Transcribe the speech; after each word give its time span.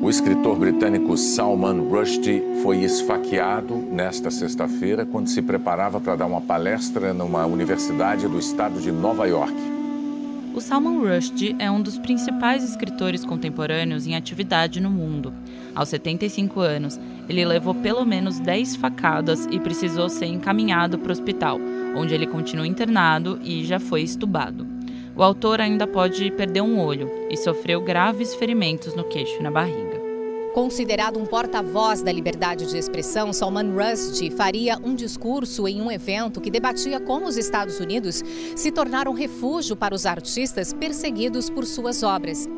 O 0.00 0.10
escritor 0.10 0.56
britânico 0.56 1.16
Salman 1.16 1.88
Rushdie 1.88 2.42
foi 2.62 2.78
esfaqueado 2.84 3.74
nesta 3.76 4.30
sexta-feira 4.30 5.04
quando 5.04 5.28
se 5.28 5.42
preparava 5.42 6.00
para 6.00 6.16
dar 6.16 6.26
uma 6.26 6.40
palestra 6.40 7.12
numa 7.12 7.44
universidade 7.46 8.28
do 8.28 8.38
estado 8.38 8.80
de 8.80 8.92
Nova 8.92 9.26
York. 9.26 9.54
O 10.54 10.60
Salman 10.60 11.00
Rushdie 11.00 11.56
é 11.58 11.70
um 11.70 11.82
dos 11.82 11.98
principais 11.98 12.62
escritores 12.62 13.24
contemporâneos 13.24 14.06
em 14.06 14.14
atividade 14.14 14.80
no 14.80 14.90
mundo. 14.90 15.32
Aos 15.74 15.88
75 15.88 16.60
anos, 16.60 17.00
ele 17.28 17.44
levou 17.44 17.74
pelo 17.74 18.04
menos 18.04 18.38
10 18.38 18.76
facadas 18.76 19.46
e 19.50 19.58
precisou 19.58 20.08
ser 20.08 20.26
encaminhado 20.26 20.98
para 20.98 21.08
o 21.08 21.12
hospital, 21.12 21.58
onde 21.96 22.14
ele 22.14 22.26
continua 22.26 22.66
internado 22.66 23.38
e 23.42 23.64
já 23.64 23.80
foi 23.80 24.02
estubado. 24.02 24.66
O 25.16 25.22
autor 25.22 25.60
ainda 25.62 25.86
pode 25.86 26.30
perder 26.30 26.60
um 26.60 26.78
olho 26.78 27.10
e 27.30 27.36
sofreu 27.36 27.80
graves 27.80 28.34
ferimentos 28.34 28.94
no 28.94 29.04
queixo 29.04 29.38
e 29.40 29.42
na 29.42 29.50
barriga. 29.50 29.85
Considerado 30.56 31.18
um 31.18 31.26
porta-voz 31.26 32.00
da 32.00 32.10
liberdade 32.10 32.66
de 32.66 32.78
expressão, 32.78 33.30
Salman 33.30 33.74
Rushdie 33.74 34.30
faria 34.30 34.78
um 34.82 34.94
discurso 34.94 35.68
em 35.68 35.82
um 35.82 35.92
evento 35.92 36.40
que 36.40 36.50
debatia 36.50 36.98
como 36.98 37.26
os 37.26 37.36
Estados 37.36 37.78
Unidos 37.78 38.22
se 38.56 38.72
tornaram 38.72 39.12
refúgio 39.12 39.76
para 39.76 39.94
os 39.94 40.06
artistas 40.06 40.72
perseguidos 40.72 41.50
por 41.50 41.66
suas 41.66 42.02
obras. 42.02 42.48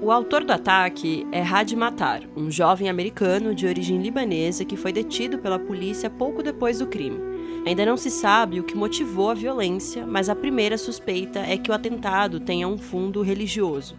O 0.00 0.12
autor 0.12 0.44
do 0.44 0.52
ataque 0.52 1.26
é 1.32 1.42
Hadi 1.42 1.74
Matar, 1.74 2.22
um 2.36 2.52
jovem 2.52 2.88
americano 2.88 3.52
de 3.52 3.66
origem 3.66 4.00
libanesa 4.00 4.64
que 4.64 4.76
foi 4.76 4.92
detido 4.92 5.36
pela 5.40 5.58
polícia 5.58 6.08
pouco 6.08 6.44
depois 6.44 6.78
do 6.78 6.86
crime. 6.86 7.18
Ainda 7.66 7.84
não 7.84 7.96
se 7.96 8.12
sabe 8.12 8.60
o 8.60 8.64
que 8.64 8.76
motivou 8.76 9.28
a 9.28 9.34
violência, 9.34 10.06
mas 10.06 10.28
a 10.28 10.36
primeira 10.36 10.78
suspeita 10.78 11.40
é 11.40 11.58
que 11.58 11.72
o 11.72 11.74
atentado 11.74 12.38
tenha 12.38 12.68
um 12.68 12.78
fundo 12.78 13.22
religioso. 13.22 13.96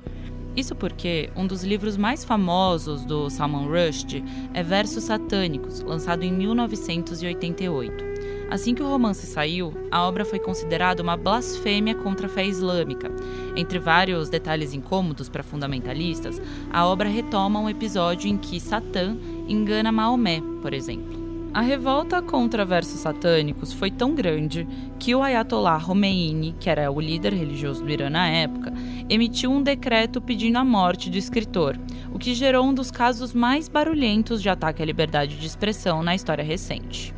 Isso 0.56 0.76
porque 0.76 1.30
um 1.36 1.48
dos 1.48 1.64
livros 1.64 1.96
mais 1.96 2.26
famosos 2.26 3.06
do 3.06 3.30
Salman 3.30 3.68
Rushdie 3.68 4.24
é 4.54 4.62
Versos 4.62 5.06
Satânicos, 5.06 5.80
lançado 5.82 6.24
em 6.24 6.32
1988. 6.32 8.12
Assim 8.50 8.76
que 8.76 8.84
o 8.84 8.88
romance 8.88 9.26
saiu, 9.26 9.74
a 9.90 10.04
obra 10.04 10.26
foi 10.26 10.38
considerada 10.38 11.02
uma 11.02 11.16
blasfêmia 11.16 11.96
contra 11.96 12.28
a 12.28 12.30
fé 12.30 12.46
islâmica. 12.46 13.10
Entre 13.56 13.80
vários 13.80 14.28
detalhes 14.28 14.74
incômodos 14.74 15.30
para 15.30 15.42
fundamentalistas, 15.42 16.42
a 16.70 16.86
obra 16.86 17.08
retoma 17.08 17.62
um 17.62 17.70
episódio 17.70 18.30
em 18.30 18.38
que 18.38 18.60
Satã 18.60 19.16
engana 19.48 19.90
Maomé, 19.90 20.42
por 20.62 20.74
exemplo. 20.74 21.21
A 21.54 21.60
revolta 21.60 22.22
contra 22.22 22.64
versos 22.64 23.02
satânicos 23.02 23.74
foi 23.74 23.92
tão 23.92 24.16
grande 24.16 24.66
que 24.98 25.14
o 25.14 25.22
Ayatollah 25.22 25.86
Khomeini, 25.86 26.56
que 26.58 26.70
era 26.70 26.90
o 26.90 27.02
líder 27.02 27.34
religioso 27.34 27.84
do 27.84 27.92
Irã 27.92 28.10
na 28.10 28.26
época, 28.26 28.72
emitiu 29.10 29.52
um 29.52 29.62
decreto 29.62 30.22
pedindo 30.22 30.58
a 30.58 30.64
morte 30.64 31.10
do 31.10 31.18
escritor, 31.18 31.78
o 32.14 32.18
que 32.18 32.34
gerou 32.34 32.66
um 32.66 32.74
dos 32.74 32.90
casos 32.90 33.34
mais 33.34 33.68
barulhentos 33.68 34.42
de 34.42 34.48
ataque 34.48 34.82
à 34.82 34.86
liberdade 34.86 35.36
de 35.36 35.46
expressão 35.46 36.02
na 36.02 36.16
história 36.16 36.44
recente. 36.44 37.14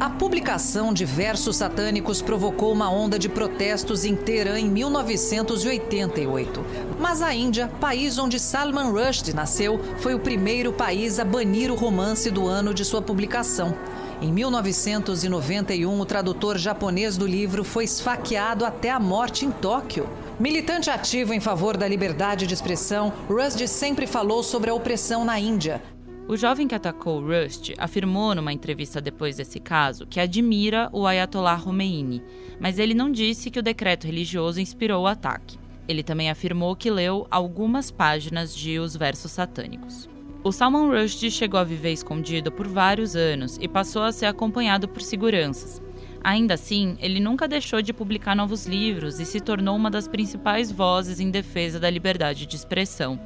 A 0.00 0.08
publicação 0.08 0.94
de 0.94 1.04
versos 1.04 1.56
satânicos 1.56 2.22
provocou 2.22 2.72
uma 2.72 2.90
onda 2.90 3.18
de 3.18 3.28
protestos 3.28 4.02
em 4.02 4.16
Teherã 4.16 4.58
em 4.58 4.66
1988. 4.66 6.64
Mas 6.98 7.20
a 7.20 7.34
Índia, 7.34 7.68
país 7.78 8.16
onde 8.16 8.40
Salman 8.40 8.92
Rushdie 8.92 9.34
nasceu, 9.34 9.78
foi 9.98 10.14
o 10.14 10.18
primeiro 10.18 10.72
país 10.72 11.18
a 11.18 11.24
banir 11.24 11.70
o 11.70 11.74
romance 11.74 12.30
do 12.30 12.46
ano 12.46 12.72
de 12.72 12.82
sua 12.82 13.02
publicação. 13.02 13.76
Em 14.22 14.32
1991, 14.32 16.00
o 16.00 16.06
tradutor 16.06 16.56
japonês 16.56 17.18
do 17.18 17.26
livro 17.26 17.62
foi 17.62 17.84
esfaqueado 17.84 18.64
até 18.64 18.90
a 18.90 18.98
morte 18.98 19.44
em 19.44 19.50
Tóquio. 19.50 20.08
Militante 20.38 20.88
ativo 20.88 21.34
em 21.34 21.40
favor 21.40 21.76
da 21.76 21.86
liberdade 21.86 22.46
de 22.46 22.54
expressão, 22.54 23.12
Rushdie 23.28 23.68
sempre 23.68 24.06
falou 24.06 24.42
sobre 24.42 24.70
a 24.70 24.74
opressão 24.74 25.26
na 25.26 25.38
Índia. 25.38 25.82
O 26.30 26.36
jovem 26.36 26.68
que 26.68 26.76
atacou 26.76 27.20
Rust 27.20 27.72
afirmou 27.76 28.36
numa 28.36 28.52
entrevista 28.52 29.00
depois 29.00 29.38
desse 29.38 29.58
caso 29.58 30.06
que 30.06 30.20
admira 30.20 30.88
o 30.92 31.04
Ayatollah 31.04 31.60
Khomeini, 31.60 32.22
mas 32.60 32.78
ele 32.78 32.94
não 32.94 33.10
disse 33.10 33.50
que 33.50 33.58
o 33.58 33.62
decreto 33.64 34.06
religioso 34.06 34.60
inspirou 34.60 35.02
o 35.02 35.06
ataque. 35.08 35.58
Ele 35.88 36.04
também 36.04 36.30
afirmou 36.30 36.76
que 36.76 36.88
leu 36.88 37.26
algumas 37.32 37.90
páginas 37.90 38.54
de 38.54 38.78
Os 38.78 38.94
Versos 38.94 39.32
Satânicos. 39.32 40.08
O 40.44 40.52
Salman 40.52 40.86
Rushdie 40.86 41.32
chegou 41.32 41.58
a 41.58 41.64
viver 41.64 41.90
escondido 41.90 42.52
por 42.52 42.68
vários 42.68 43.16
anos 43.16 43.58
e 43.60 43.66
passou 43.66 44.02
a 44.02 44.12
ser 44.12 44.26
acompanhado 44.26 44.86
por 44.86 45.02
seguranças. 45.02 45.82
Ainda 46.22 46.54
assim, 46.54 46.96
ele 47.00 47.18
nunca 47.18 47.48
deixou 47.48 47.80
de 47.80 47.92
publicar 47.92 48.36
novos 48.36 48.66
livros 48.66 49.18
e 49.18 49.24
se 49.24 49.40
tornou 49.40 49.74
uma 49.74 49.90
das 49.90 50.06
principais 50.06 50.70
vozes 50.70 51.18
em 51.18 51.30
defesa 51.30 51.80
da 51.80 51.88
liberdade 51.88 52.46
de 52.46 52.54
expressão. 52.56 53.18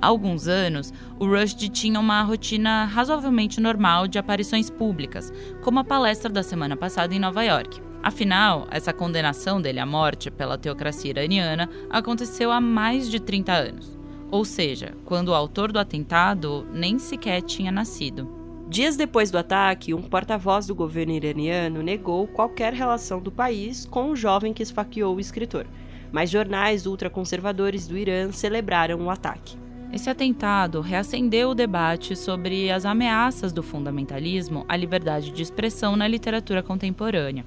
Há 0.00 0.06
alguns 0.06 0.46
anos, 0.46 0.92
o 1.18 1.26
Rushdie 1.26 1.68
tinha 1.68 1.98
uma 1.98 2.22
rotina 2.22 2.84
razoavelmente 2.84 3.60
normal 3.60 4.06
de 4.06 4.16
aparições 4.16 4.70
públicas, 4.70 5.32
como 5.60 5.80
a 5.80 5.84
palestra 5.84 6.30
da 6.30 6.42
semana 6.42 6.76
passada 6.76 7.12
em 7.12 7.18
Nova 7.18 7.42
York. 7.42 7.80
Afinal, 8.00 8.68
essa 8.70 8.92
condenação 8.92 9.60
dele 9.60 9.80
à 9.80 9.86
morte 9.86 10.30
pela 10.30 10.56
teocracia 10.56 11.10
iraniana 11.10 11.68
aconteceu 11.90 12.52
há 12.52 12.60
mais 12.60 13.10
de 13.10 13.18
30 13.18 13.52
anos. 13.52 13.98
Ou 14.30 14.44
seja, 14.44 14.94
quando 15.04 15.28
o 15.28 15.34
autor 15.34 15.72
do 15.72 15.80
atentado 15.80 16.64
nem 16.72 16.98
sequer 16.98 17.42
tinha 17.42 17.72
nascido. 17.72 18.38
Dias 18.68 18.96
depois 18.96 19.32
do 19.32 19.38
ataque, 19.38 19.94
um 19.94 20.02
porta-voz 20.02 20.66
do 20.66 20.74
governo 20.74 21.12
iraniano 21.12 21.82
negou 21.82 22.28
qualquer 22.28 22.72
relação 22.72 23.18
do 23.18 23.32
país 23.32 23.84
com 23.84 24.10
o 24.10 24.16
jovem 24.16 24.52
que 24.52 24.62
esfaqueou 24.62 25.16
o 25.16 25.20
escritor, 25.20 25.66
mas 26.12 26.30
jornais 26.30 26.86
ultraconservadores 26.86 27.88
do 27.88 27.96
Irã 27.96 28.30
celebraram 28.30 29.00
o 29.00 29.10
ataque. 29.10 29.56
Esse 29.90 30.10
atentado 30.10 30.82
reacendeu 30.82 31.50
o 31.50 31.54
debate 31.54 32.14
sobre 32.14 32.70
as 32.70 32.84
ameaças 32.84 33.52
do 33.52 33.62
fundamentalismo 33.62 34.64
à 34.68 34.76
liberdade 34.76 35.30
de 35.30 35.42
expressão 35.42 35.96
na 35.96 36.06
literatura 36.06 36.62
contemporânea. 36.62 37.44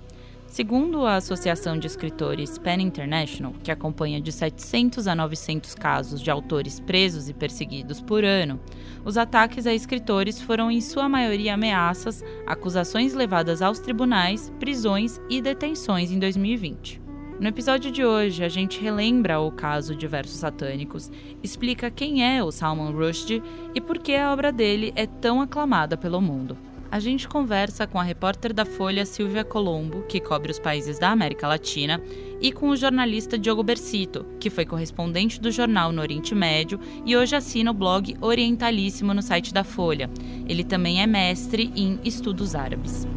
Segundo 0.47 1.05
a 1.05 1.15
Associação 1.15 1.77
de 1.77 1.87
Escritores 1.87 2.57
Pen 2.57 2.81
International, 2.81 3.53
que 3.63 3.71
acompanha 3.71 4.19
de 4.19 4.33
700 4.33 5.07
a 5.07 5.15
900 5.15 5.75
casos 5.75 6.19
de 6.19 6.29
autores 6.29 6.77
presos 6.79 7.29
e 7.29 7.33
perseguidos 7.33 8.01
por 8.01 8.25
ano, 8.25 8.59
os 9.05 9.17
ataques 9.17 9.65
a 9.65 9.73
escritores 9.73 10.41
foram 10.41 10.69
em 10.69 10.81
sua 10.81 11.07
maioria 11.07 11.53
ameaças, 11.53 12.21
acusações 12.45 13.13
levadas 13.13 13.61
aos 13.61 13.79
tribunais, 13.79 14.51
prisões 14.59 15.21
e 15.29 15.41
detenções 15.41 16.11
em 16.11 16.19
2020. 16.19 17.00
No 17.41 17.47
episódio 17.47 17.91
de 17.91 18.05
hoje, 18.05 18.43
a 18.43 18.47
gente 18.47 18.79
relembra 18.79 19.39
o 19.39 19.51
caso 19.51 19.95
de 19.95 20.05
versos 20.05 20.35
satânicos, 20.35 21.09
explica 21.41 21.89
quem 21.89 22.23
é 22.23 22.43
o 22.43 22.51
Salman 22.51 22.91
Rushdie 22.91 23.41
e 23.73 23.81
por 23.81 23.97
que 23.97 24.15
a 24.15 24.31
obra 24.31 24.51
dele 24.51 24.93
é 24.95 25.07
tão 25.07 25.41
aclamada 25.41 25.97
pelo 25.97 26.21
mundo. 26.21 26.55
A 26.91 26.99
gente 26.99 27.27
conversa 27.27 27.87
com 27.87 27.99
a 27.99 28.03
repórter 28.03 28.53
da 28.53 28.63
Folha 28.63 29.07
Silvia 29.07 29.43
Colombo, 29.43 30.03
que 30.03 30.19
cobre 30.19 30.51
os 30.51 30.59
países 30.59 30.99
da 30.99 31.09
América 31.09 31.47
Latina, 31.47 31.99
e 32.39 32.51
com 32.51 32.69
o 32.69 32.77
jornalista 32.77 33.39
Diogo 33.39 33.63
Bercito, 33.63 34.23
que 34.39 34.51
foi 34.51 34.63
correspondente 34.63 35.41
do 35.41 35.49
jornal 35.49 35.91
no 35.91 36.03
Oriente 36.03 36.35
Médio 36.35 36.79
e 37.03 37.17
hoje 37.17 37.35
assina 37.35 37.71
o 37.71 37.73
blog 37.73 38.15
Orientalíssimo 38.21 39.15
no 39.15 39.21
site 39.23 39.51
da 39.51 39.63
Folha. 39.63 40.11
Ele 40.47 40.63
também 40.63 41.01
é 41.01 41.07
mestre 41.07 41.73
em 41.75 41.99
estudos 42.03 42.53
árabes. 42.53 43.07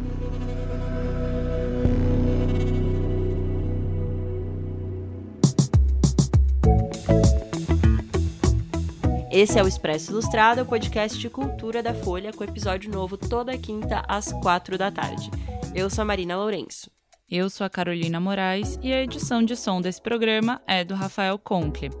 Esse 9.35 9.59
é 9.59 9.61
o 9.61 9.67
Expresso 9.67 10.11
Ilustrado, 10.11 10.61
o 10.61 10.65
podcast 10.65 11.19
de 11.19 11.29
cultura 11.29 11.83
da 11.83 11.93
Folha, 11.93 12.31
com 12.31 12.41
episódio 12.41 12.89
novo 12.89 13.17
toda 13.17 13.57
quinta 13.57 14.01
às 14.07 14.31
quatro 14.31 14.77
da 14.77 14.89
tarde. 14.89 15.29
Eu 15.75 15.89
sou 15.89 16.03
a 16.03 16.05
Marina 16.05 16.37
Lourenço. 16.37 16.89
Eu 17.29 17.49
sou 17.49 17.65
a 17.65 17.69
Carolina 17.69 18.17
Moraes 18.17 18.79
e 18.81 18.93
a 18.93 19.03
edição 19.03 19.43
de 19.43 19.57
som 19.57 19.81
desse 19.81 20.01
programa 20.01 20.61
é 20.65 20.85
do 20.85 20.95
Rafael 20.95 21.37
Conkle. 21.37 21.91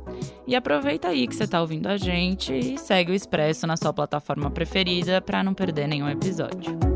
E 0.47 0.55
aproveita 0.55 1.09
aí 1.09 1.27
que 1.27 1.35
você 1.35 1.43
está 1.43 1.59
ouvindo 1.59 1.87
a 1.87 1.97
gente 1.97 2.53
e 2.53 2.77
segue 2.77 3.11
o 3.11 3.15
Expresso 3.15 3.67
na 3.67 3.75
sua 3.75 3.91
plataforma 3.91 4.49
preferida 4.49 5.19
para 5.19 5.43
não 5.43 5.53
perder 5.53 5.89
nenhum 5.89 6.07
episódio. 6.07 6.94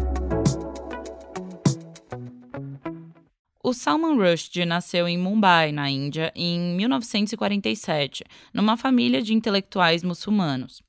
O 3.62 3.74
Salman 3.74 4.16
Rushdie 4.16 4.64
nasceu 4.64 5.06
em 5.06 5.18
Mumbai, 5.18 5.74
na 5.74 5.90
Índia, 5.90 6.32
em 6.34 6.58
1947, 6.78 8.24
numa 8.54 8.78
família 8.78 9.22
de 9.22 9.34
intelectuais 9.34 10.02
muçulmanos. 10.02 10.82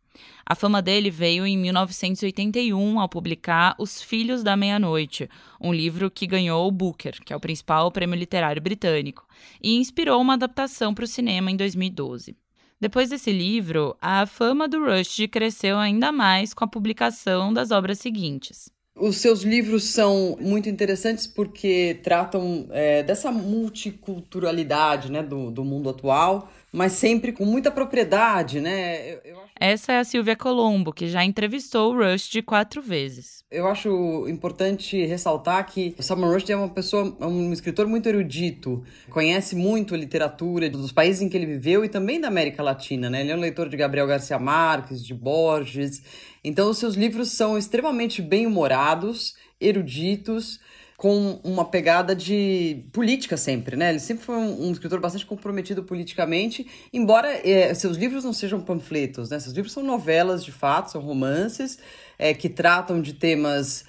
A 0.46 0.55
fama 0.55 0.81
dele 0.81 1.11
veio 1.11 1.44
em 1.44 1.58
1981 1.58 3.00
ao 3.00 3.08
publicar 3.08 3.75
Os 3.76 4.00
Filhos 4.00 4.44
da 4.44 4.56
Meia-Noite, 4.56 5.28
um 5.61 5.72
livro 5.72 6.08
que 6.12 6.28
ganhou 6.28 6.69
o 6.69 6.70
Booker, 6.70 7.20
que 7.25 7.32
é 7.32 7.37
o 7.37 7.40
principal 7.40 7.90
prêmio 7.90 8.17
literário 8.17 8.62
britânico, 8.62 9.26
e 9.61 9.75
inspirou 9.75 10.20
uma 10.20 10.34
adaptação 10.34 10.94
para 10.94 11.05
o 11.05 11.08
cinema 11.08 11.50
em 11.50 11.56
2012. 11.56 12.37
Depois 12.81 13.11
desse 13.11 13.32
livro, 13.32 13.96
a 14.00 14.25
fama 14.26 14.69
do 14.69 14.84
Rushdie 14.84 15.26
cresceu 15.26 15.76
ainda 15.76 16.12
mais 16.12 16.55
com 16.55 16.64
a 16.64 16.69
publicação 16.69 17.52
das 17.52 17.72
obras 17.72 17.99
seguintes. 17.99 18.70
Os 18.97 19.17
seus 19.17 19.43
livros 19.43 19.85
são 19.85 20.37
muito 20.41 20.69
interessantes 20.69 21.27
porque 21.27 21.99
tratam 22.03 22.67
é, 22.71 23.03
dessa 23.03 23.31
multiculturalidade 23.31 25.11
né, 25.11 25.23
do, 25.23 25.51
do 25.51 25.65
mundo 25.65 25.89
atual, 25.89 26.51
mas 26.73 26.93
sempre 26.93 27.33
com 27.33 27.45
muita 27.45 27.71
propriedade, 27.71 28.61
né? 28.61 29.15
Eu, 29.15 29.21
eu 29.25 29.41
acho... 29.41 29.51
Essa 29.59 29.93
é 29.93 29.99
a 29.99 30.05
Silvia 30.05 30.37
Colombo, 30.37 30.93
que 30.93 31.09
já 31.09 31.25
entrevistou 31.25 31.93
o 31.93 31.97
Rushdie 31.97 32.43
quatro 32.43 32.81
vezes. 32.81 33.45
Eu 33.51 33.67
acho 33.67 34.29
importante 34.29 35.05
ressaltar 35.05 35.67
que 35.67 35.95
o 35.99 36.03
Salman 36.03 36.31
Rushdie 36.31 36.53
é 36.53 36.57
uma 36.57 36.69
pessoa, 36.69 37.17
é 37.21 37.27
um 37.27 37.53
escritor 37.53 37.87
muito 37.87 38.09
erudito, 38.09 38.85
conhece 39.09 39.57
muito 39.57 39.95
a 39.95 39.99
literatura 39.99 40.71
dos 40.71 40.93
países 40.93 41.23
em 41.23 41.29
que 41.29 41.37
ele 41.37 41.47
viveu 41.47 41.85
e 41.85 41.89
também 41.89 42.21
da 42.21 42.29
América 42.29 42.63
Latina, 42.63 43.11
né? 43.11 43.21
Ele 43.21 43.33
é 43.33 43.37
um 43.37 43.41
leitor 43.41 43.69
de 43.69 43.77
Gabriel 43.77 44.07
Garcia 44.07 44.39
Marques, 44.39 45.05
de 45.05 45.15
Borges, 45.15 46.03
então, 46.43 46.71
os 46.71 46.79
seus 46.79 46.95
livros 46.95 47.33
são 47.33 47.59
extremamente 47.59 48.23
bem-humorados, 48.23 49.35
eruditos, 49.61 50.59
com 50.97 51.41
uma 51.43 51.65
pegada 51.65 52.15
de 52.15 52.85
política 52.93 53.35
sempre, 53.35 53.75
né? 53.75 53.89
Ele 53.89 53.99
sempre 53.99 54.23
foi 54.23 54.37
um, 54.37 54.69
um 54.69 54.73
escritor 54.73 55.01
bastante 55.01 55.25
comprometido 55.25 55.83
politicamente, 55.83 56.67
embora 56.93 57.29
é, 57.49 57.73
seus 57.73 57.97
livros 57.97 58.23
não 58.23 58.35
sejam 58.35 58.61
panfletos, 58.61 59.31
né? 59.31 59.41
Seus 59.41 59.55
livros 59.55 59.73
são 59.73 59.83
novelas, 59.83 60.45
de 60.45 60.53
fato, 60.53 60.91
são 60.91 61.01
romances 61.01 61.79
é, 62.19 62.35
que 62.35 62.51
tratam 62.51 63.01
de 63.01 63.15
temas 63.15 63.87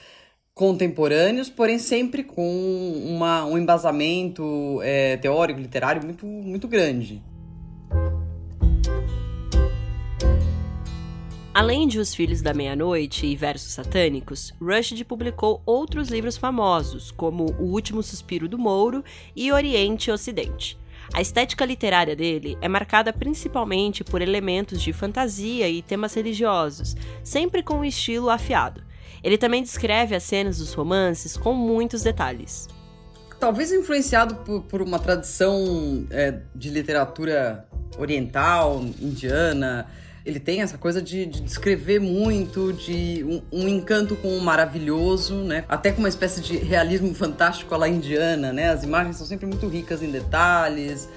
contemporâneos, 0.54 1.50
porém 1.50 1.80
sempre 1.80 2.24
com 2.24 2.48
uma, 3.06 3.46
um 3.46 3.58
embasamento 3.58 4.80
é, 4.82 5.18
teórico, 5.18 5.60
literário 5.60 6.02
muito, 6.06 6.26
muito 6.26 6.68
grande. 6.68 7.22
Além 11.62 11.88
de 11.88 12.00
Os 12.00 12.16
Filhos 12.16 12.42
da 12.42 12.56
Meia-Noite 12.56 13.28
e 13.28 13.36
Versos 13.36 13.74
Satânicos, 13.74 14.52
Rushdie 14.60 15.04
publicou 15.04 15.62
outros 15.64 16.10
livros 16.10 16.36
famosos, 16.36 17.12
como 17.12 17.54
O 17.60 17.66
Último 17.66 18.02
Suspiro 18.02 18.50
do 18.50 18.58
Mouro 18.58 19.04
e 19.36 19.52
Oriente 19.52 20.10
e 20.10 20.12
Ocidente. 20.12 20.76
A 21.14 21.22
estética 21.22 21.64
literária 21.64 22.16
dele 22.16 22.58
é 22.62 22.68
marcada 22.68 23.14
principalmente 23.14 24.04
por 24.04 24.24
elementos 24.24 24.82
de 24.82 24.92
fantasia 24.92 25.70
e 25.70 25.84
temas 25.84 26.16
religiosos, 26.16 26.96
sempre 27.24 27.62
com 27.62 27.76
um 27.76 27.86
estilo 27.86 28.32
afiado. 28.32 28.82
Ele 29.24 29.38
também 29.38 29.62
descreve 29.62 30.16
as 30.16 30.24
cenas 30.24 30.58
dos 30.58 30.74
romances 30.74 31.38
com 31.38 31.54
muitos 31.54 32.02
detalhes. 32.02 32.68
Talvez 33.40 33.72
influenciado 33.72 34.34
por, 34.38 34.64
por 34.64 34.82
uma 34.82 34.98
tradição 34.98 36.08
é, 36.10 36.40
de 36.56 36.72
literatura 36.72 37.68
oriental, 38.00 38.82
indiana, 39.00 39.88
ele 40.26 40.40
tem 40.40 40.62
essa 40.62 40.78
coisa 40.78 41.02
de, 41.02 41.26
de 41.26 41.42
descrever 41.42 42.00
muito, 42.00 42.72
de 42.74 43.24
um, 43.24 43.64
um, 43.64 43.68
encanto 43.68 44.16
com 44.16 44.38
o 44.38 44.42
maravilhoso, 44.42 45.36
né? 45.36 45.66
Até 45.68 45.92
com 45.92 46.00
uma 46.00 46.10
espécie 46.10 46.42
de 46.42 46.58
realismo 46.58 47.14
fantástico 47.14 47.74
à 47.74 47.78
la 47.78 47.90
indiana, 47.90 48.54
né? 48.54 48.70
As 48.70 48.84
imagens 48.84 49.18
são 49.18 49.26
sempre 49.26 49.46
muito 49.46 49.68
ricas 49.68 50.04
em 50.04 50.12
detalhes. 50.12 51.10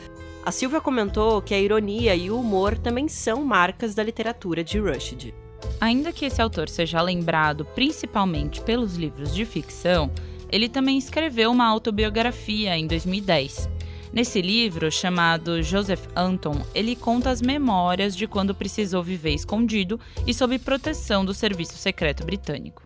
A 0.44 0.50
Silvia 0.50 0.80
comentou 0.80 1.40
que 1.40 1.54
a 1.54 1.58
ironia 1.58 2.14
e 2.14 2.30
o 2.30 2.38
humor 2.38 2.76
também 2.78 3.08
são 3.08 3.44
marcas 3.44 3.94
da 3.94 4.02
literatura 4.02 4.62
de 4.62 4.78
Rushdie. 4.78 5.34
Ainda 5.80 6.12
que 6.12 6.24
esse 6.24 6.40
autor 6.40 6.68
seja 6.68 7.00
lembrado 7.00 7.64
principalmente 7.74 8.60
pelos 8.60 8.96
livros 8.96 9.34
de 9.34 9.44
ficção, 9.44 10.10
ele 10.50 10.68
também 10.68 10.98
escreveu 10.98 11.50
uma 11.50 11.66
autobiografia 11.66 12.76
em 12.76 12.86
2010. 12.86 13.68
Nesse 14.14 14.40
livro, 14.40 14.92
chamado 14.92 15.60
Joseph 15.60 16.06
Anton, 16.14 16.64
ele 16.72 16.94
conta 16.94 17.30
as 17.30 17.42
memórias 17.42 18.14
de 18.14 18.28
quando 18.28 18.54
precisou 18.54 19.02
viver 19.02 19.34
escondido 19.34 19.98
e 20.24 20.32
sob 20.32 20.56
proteção 20.60 21.24
do 21.24 21.34
Serviço 21.34 21.76
Secreto 21.76 22.24
Britânico. 22.24 22.84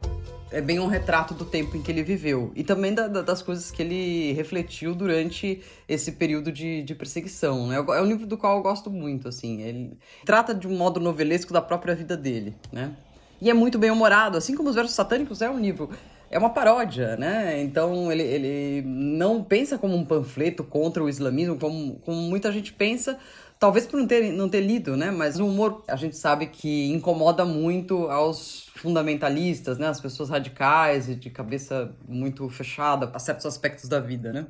É 0.50 0.62
bem 0.62 0.80
um 0.80 0.86
retrato 0.86 1.34
do 1.34 1.44
tempo 1.44 1.76
em 1.76 1.82
que 1.82 1.92
ele 1.92 2.02
viveu 2.02 2.50
e 2.56 2.64
também 2.64 2.94
da, 2.94 3.06
da, 3.06 3.20
das 3.20 3.42
coisas 3.42 3.70
que 3.70 3.82
ele 3.82 4.32
refletiu 4.32 4.94
durante 4.94 5.60
esse 5.86 6.12
período 6.12 6.50
de, 6.50 6.82
de 6.82 6.94
perseguição. 6.94 7.66
Né? 7.66 7.76
É 7.76 8.00
um 8.00 8.06
livro 8.06 8.26
do 8.26 8.38
qual 8.38 8.56
eu 8.56 8.62
gosto 8.62 8.90
muito, 8.90 9.28
assim. 9.28 9.60
Ele 9.60 9.98
trata 10.24 10.54
de 10.54 10.66
um 10.66 10.74
modo 10.78 10.98
novelesco 10.98 11.52
da 11.52 11.60
própria 11.60 11.94
vida 11.94 12.16
dele, 12.16 12.56
né? 12.72 12.96
E 13.38 13.50
é 13.50 13.54
muito 13.54 13.78
bem 13.78 13.90
humorado, 13.90 14.38
assim 14.38 14.56
como 14.56 14.70
os 14.70 14.74
versos 14.74 14.94
satânicos 14.94 15.42
é 15.42 15.50
um 15.50 15.60
livro 15.60 15.90
é 16.30 16.38
uma 16.38 16.50
paródia, 16.50 17.16
né? 17.16 17.60
Então 17.62 18.10
ele, 18.12 18.22
ele 18.22 18.82
não 18.86 19.42
pensa 19.42 19.78
como 19.78 19.94
um 19.96 20.04
panfleto 20.04 20.62
contra 20.62 21.02
o 21.02 21.08
islamismo, 21.08 21.58
como, 21.58 21.98
como 22.00 22.18
muita 22.18 22.52
gente 22.52 22.72
pensa, 22.72 23.18
talvez 23.58 23.86
por 23.86 23.98
não 23.98 24.06
ter, 24.06 24.32
não 24.32 24.48
ter 24.48 24.60
lido, 24.60 24.96
né? 24.96 25.10
Mas 25.10 25.38
o 25.38 25.46
humor 25.46 25.82
a 25.88 25.96
gente 25.96 26.16
sabe 26.16 26.46
que 26.46 26.90
incomoda 26.92 27.44
muito 27.44 28.08
aos 28.10 28.68
fundamentalistas, 28.76 29.78
né? 29.78 29.88
As 29.88 30.00
pessoas 30.00 30.30
radicais 30.30 31.08
e 31.08 31.14
de 31.14 31.30
cabeça 31.30 31.94
muito 32.06 32.48
fechada 32.48 33.10
a 33.12 33.18
certos 33.18 33.46
aspectos 33.46 33.88
da 33.88 34.00
vida, 34.00 34.32
né? 34.32 34.46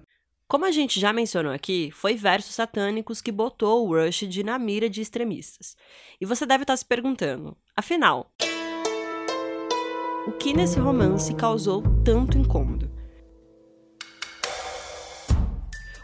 Como 0.51 0.65
a 0.65 0.71
gente 0.71 0.99
já 0.99 1.13
mencionou 1.13 1.53
aqui, 1.53 1.91
foi 1.93 2.15
Versos 2.15 2.55
Satânicos 2.55 3.21
que 3.21 3.31
botou 3.31 3.87
o 3.87 3.95
Rushdie 3.95 4.43
na 4.43 4.59
mira 4.59 4.89
de 4.89 5.03
extremistas. 5.03 5.77
E 6.19 6.25
você 6.25 6.47
deve 6.47 6.65
estar 6.65 6.75
se 6.75 6.87
perguntando, 6.87 7.55
afinal, 7.77 8.33
o 10.29 10.33
que 10.33 10.53
nesse 10.53 10.79
romance 10.79 11.33
causou 11.33 11.83
tanto 12.05 12.37
incômodo. 12.37 12.91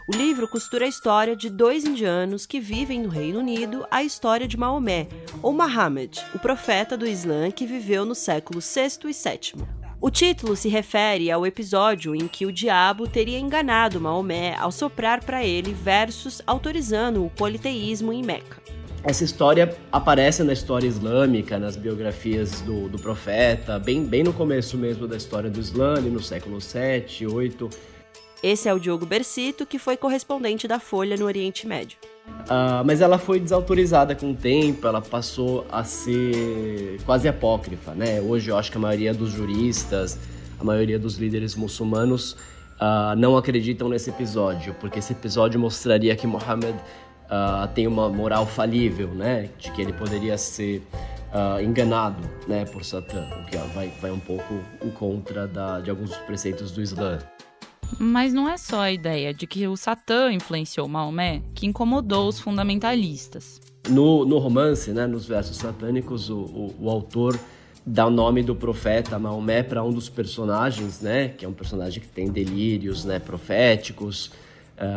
O 0.07 0.15
livro 0.15 0.47
costura 0.47 0.85
a 0.85 0.87
história 0.87 1.35
de 1.35 1.47
dois 1.47 1.85
indianos 1.85 2.47
que 2.47 2.59
vivem 2.59 3.01
no 3.03 3.09
Reino 3.09 3.39
Unido 3.39 3.85
a 3.91 4.03
história 4.03 4.47
de 4.47 4.57
Maomé, 4.57 5.07
ou 5.43 5.53
Muhammad, 5.53 6.17
o 6.33 6.39
profeta 6.39 6.97
do 6.97 7.05
Islã 7.05 7.51
que 7.51 7.67
viveu 7.67 8.03
no 8.03 8.15
século 8.15 8.59
VI 8.61 9.09
e 9.09 9.13
VII. 9.13 9.67
O 10.01 10.09
título 10.09 10.55
se 10.55 10.69
refere 10.69 11.29
ao 11.29 11.45
episódio 11.45 12.15
em 12.15 12.27
que 12.27 12.47
o 12.47 12.51
diabo 12.51 13.07
teria 13.07 13.39
enganado 13.39 14.01
Maomé 14.01 14.55
ao 14.55 14.71
soprar 14.71 15.23
para 15.23 15.43
ele 15.43 15.71
versos 15.71 16.41
autorizando 16.47 17.23
o 17.23 17.29
politeísmo 17.29 18.11
em 18.11 18.23
Meca. 18.23 18.74
Essa 19.05 19.23
história 19.23 19.77
aparece 19.91 20.41
na 20.43 20.51
história 20.51 20.87
islâmica, 20.87 21.59
nas 21.59 21.77
biografias 21.77 22.61
do, 22.61 22.89
do 22.89 22.97
profeta, 22.97 23.77
bem, 23.77 24.03
bem 24.03 24.23
no 24.23 24.33
começo 24.33 24.75
mesmo 24.79 25.07
da 25.07 25.15
história 25.15 25.47
do 25.47 25.59
Islã, 25.59 26.01
no 26.01 26.19
século 26.19 26.59
7, 26.59 27.27
8. 27.27 27.69
Esse 28.41 28.67
é 28.67 28.73
o 28.73 28.79
Diogo 28.79 29.05
Bersito, 29.05 29.63
que 29.63 29.77
foi 29.77 29.95
correspondente 29.95 30.67
da 30.67 30.79
Folha 30.79 31.15
no 31.17 31.25
Oriente 31.25 31.67
Médio. 31.67 31.99
Uh, 32.27 32.83
mas 32.83 32.99
ela 32.99 33.19
foi 33.19 33.39
desautorizada 33.39 34.15
com 34.15 34.31
o 34.31 34.35
tempo, 34.35 34.87
ela 34.87 35.01
passou 35.01 35.67
a 35.71 35.83
ser 35.83 36.99
quase 37.05 37.27
apócrifa, 37.27 37.93
né? 37.93 38.19
Hoje 38.19 38.49
eu 38.49 38.57
acho 38.57 38.71
que 38.71 38.77
a 38.77 38.81
maioria 38.81 39.13
dos 39.13 39.29
juristas, 39.29 40.17
a 40.59 40.63
maioria 40.63 40.97
dos 40.97 41.17
líderes 41.17 41.53
muçulmanos 41.53 42.31
uh, 42.81 43.15
não 43.15 43.37
acreditam 43.37 43.87
nesse 43.87 44.09
episódio, 44.09 44.75
porque 44.79 44.97
esse 44.97 45.13
episódio 45.13 45.59
mostraria 45.59 46.15
que 46.15 46.25
Muhammad 46.25 46.75
uh, 47.25 47.67
tem 47.73 47.87
uma 47.87 48.09
moral 48.09 48.45
falível, 48.45 49.09
né? 49.09 49.49
De 49.57 49.71
que 49.71 49.81
ele 49.81 49.93
poderia 49.93 50.37
ser 50.37 50.81
uh, 51.35 51.61
enganado, 51.61 52.27
né, 52.47 52.65
por 52.65 52.83
Satã, 52.83 53.27
o 53.41 53.45
que 53.45 53.57
vai, 53.57 53.91
vai 54.01 54.11
um 54.11 54.19
pouco 54.19 54.55
em 54.83 54.89
contra 54.89 55.47
da, 55.47 55.81
de 55.81 55.89
alguns 55.89 56.15
preceitos 56.19 56.71
do 56.71 56.81
Islã. 56.81 57.19
Mas 57.99 58.33
não 58.33 58.49
é 58.49 58.57
só 58.57 58.81
a 58.81 58.91
ideia 58.91 59.33
de 59.33 59.45
que 59.45 59.67
o 59.67 59.77
Satã 59.77 60.31
influenciou 60.31 60.87
Maomé 60.87 61.41
que 61.53 61.67
incomodou 61.67 62.27
os 62.27 62.39
fundamentalistas. 62.39 63.61
No, 63.87 64.25
no 64.25 64.39
romance, 64.39 64.91
né, 64.91 65.05
nos 65.05 65.27
versos 65.27 65.57
satânicos, 65.57 66.29
o, 66.29 66.37
o, 66.37 66.75
o 66.81 66.89
autor 66.89 67.39
dá 67.85 68.07
o 68.07 68.09
nome 68.09 68.41
do 68.41 68.55
profeta 68.55 69.19
Maomé 69.19 69.61
para 69.61 69.83
um 69.83 69.93
dos 69.93 70.09
personagens, 70.09 71.01
né, 71.01 71.29
que 71.29 71.45
é 71.45 71.47
um 71.47 71.53
personagem 71.53 72.01
que 72.01 72.07
tem 72.07 72.31
delírios 72.31 73.05
né, 73.05 73.19
proféticos, 73.19 74.31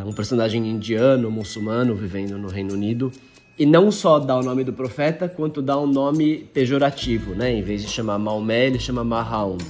um 0.07 0.13
personagem 0.13 0.67
indiano, 0.69 1.31
muçulmano, 1.31 1.95
vivendo 1.95 2.37
no 2.37 2.49
Reino 2.49 2.75
Unido. 2.75 3.13
E 3.59 3.67
não 3.67 3.91
só 3.91 4.21
dá 4.21 4.37
o 4.37 4.43
nome 4.43 4.63
do 4.63 4.73
profeta, 4.73 5.29
quanto 5.29 5.61
dá 5.61 5.77
um 5.79 5.87
nome 5.87 6.49
pejorativo, 6.55 7.35
né? 7.35 7.53
Em 7.53 7.63
vez 7.63 7.83
de 7.83 7.89
chamar 7.89 8.17
Maomé, 8.17 8.67
ele 8.67 8.79
chama 8.79 9.03
Mahound, 9.03 9.65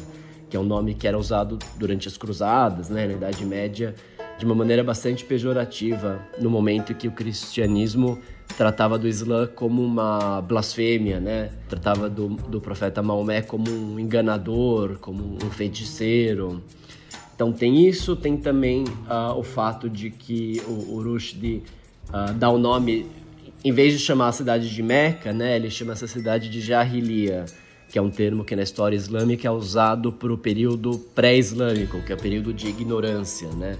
que 0.50 0.56
é 0.56 0.60
um 0.60 0.64
nome 0.64 0.94
que 0.94 1.08
era 1.08 1.18
usado 1.18 1.58
durante 1.78 2.06
as 2.06 2.16
cruzadas, 2.16 2.90
né? 2.90 3.06
Na 3.06 3.14
Idade 3.14 3.46
Média, 3.46 3.94
de 4.38 4.44
uma 4.44 4.54
maneira 4.54 4.84
bastante 4.84 5.24
pejorativa, 5.24 6.20
no 6.38 6.50
momento 6.50 6.94
que 6.94 7.08
o 7.08 7.12
cristianismo 7.12 8.18
tratava 8.58 8.98
do 8.98 9.08
Islã 9.08 9.46
como 9.46 9.82
uma 9.82 10.42
blasfêmia, 10.42 11.18
né? 11.18 11.50
Tratava 11.66 12.10
do, 12.10 12.28
do 12.28 12.60
profeta 12.60 13.02
Maomé 13.02 13.40
como 13.40 13.70
um 13.70 13.98
enganador, 13.98 14.98
como 15.00 15.38
um 15.42 15.50
feiticeiro. 15.50 16.62
Então 17.38 17.52
tem 17.52 17.86
isso, 17.86 18.16
tem 18.16 18.36
também 18.36 18.82
uh, 18.82 19.38
o 19.38 19.44
fato 19.44 19.88
de 19.88 20.10
que 20.10 20.60
o, 20.66 20.96
o 20.96 21.00
Rushdie 21.04 21.62
uh, 22.08 22.34
dá 22.34 22.50
o 22.50 22.58
nome, 22.58 23.06
em 23.64 23.70
vez 23.70 23.92
de 23.92 24.00
chamar 24.00 24.26
a 24.26 24.32
cidade 24.32 24.68
de 24.68 24.82
Meca, 24.82 25.32
né, 25.32 25.54
ele 25.54 25.70
chama 25.70 25.92
essa 25.92 26.08
cidade 26.08 26.50
de 26.50 26.60
Jahiliya, 26.60 27.44
que 27.88 27.96
é 27.96 28.02
um 28.02 28.10
termo 28.10 28.44
que 28.44 28.56
na 28.56 28.64
história 28.64 28.96
islâmica 28.96 29.46
é 29.46 29.50
usado 29.52 30.10
para 30.10 30.32
o 30.32 30.36
período 30.36 30.98
pré-islâmico, 31.14 32.02
que 32.02 32.10
é 32.10 32.16
o 32.16 32.18
período 32.18 32.52
de 32.52 32.66
ignorância, 32.66 33.48
né? 33.52 33.78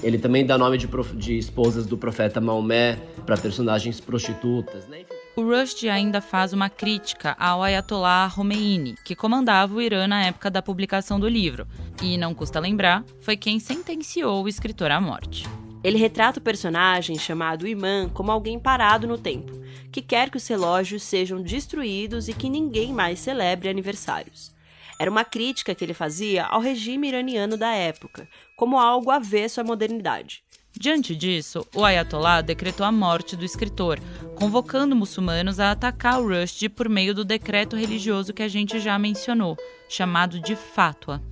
Ele 0.00 0.16
também 0.16 0.46
dá 0.46 0.56
nome 0.56 0.78
de, 0.78 0.88
de 1.16 1.36
esposas 1.36 1.86
do 1.86 1.98
profeta 1.98 2.40
Maomé 2.40 2.96
para 3.26 3.36
personagens 3.36 3.98
prostitutas, 3.98 4.86
né? 4.86 5.00
Enfim. 5.00 5.23
O 5.36 5.42
Rushdie 5.42 5.88
ainda 5.88 6.20
faz 6.20 6.52
uma 6.52 6.70
crítica 6.70 7.34
ao 7.38 7.62
Ayatollah 7.62 8.32
Khomeini, 8.34 8.94
que 9.04 9.16
comandava 9.16 9.74
o 9.74 9.82
Irã 9.82 10.06
na 10.06 10.24
época 10.26 10.50
da 10.50 10.62
publicação 10.62 11.18
do 11.18 11.28
livro, 11.28 11.66
e, 12.00 12.16
não 12.16 12.32
custa 12.34 12.60
lembrar, 12.60 13.04
foi 13.20 13.36
quem 13.36 13.58
sentenciou 13.58 14.44
o 14.44 14.48
escritor 14.48 14.92
à 14.92 15.00
morte. 15.00 15.44
Ele 15.82 15.98
retrata 15.98 16.38
o 16.38 16.42
personagem 16.42 17.18
chamado 17.18 17.66
Imã 17.66 18.08
como 18.08 18.30
alguém 18.30 18.58
parado 18.60 19.08
no 19.08 19.18
tempo, 19.18 19.52
que 19.90 20.00
quer 20.00 20.30
que 20.30 20.36
os 20.36 20.46
relógios 20.46 21.02
sejam 21.02 21.42
destruídos 21.42 22.28
e 22.28 22.32
que 22.32 22.48
ninguém 22.48 22.92
mais 22.92 23.18
celebre 23.18 23.68
aniversários. 23.68 24.54
Era 25.00 25.10
uma 25.10 25.24
crítica 25.24 25.74
que 25.74 25.84
ele 25.84 25.94
fazia 25.94 26.44
ao 26.44 26.60
regime 26.60 27.08
iraniano 27.08 27.56
da 27.56 27.74
época, 27.74 28.28
como 28.56 28.78
algo 28.78 29.10
avesso 29.10 29.60
à 29.60 29.64
modernidade. 29.64 30.43
Diante 30.76 31.14
disso, 31.14 31.64
o 31.74 31.84
Ayatollah 31.84 32.42
decretou 32.42 32.84
a 32.84 32.90
morte 32.90 33.36
do 33.36 33.44
escritor, 33.44 34.00
convocando 34.34 34.96
muçulmanos 34.96 35.60
a 35.60 35.70
atacar 35.70 36.20
o 36.20 36.28
Rushdie 36.28 36.68
por 36.68 36.88
meio 36.88 37.14
do 37.14 37.24
decreto 37.24 37.76
religioso 37.76 38.34
que 38.34 38.42
a 38.42 38.48
gente 38.48 38.80
já 38.80 38.98
mencionou, 38.98 39.56
chamado 39.88 40.40
de 40.40 40.56
Fatwa. 40.56 41.22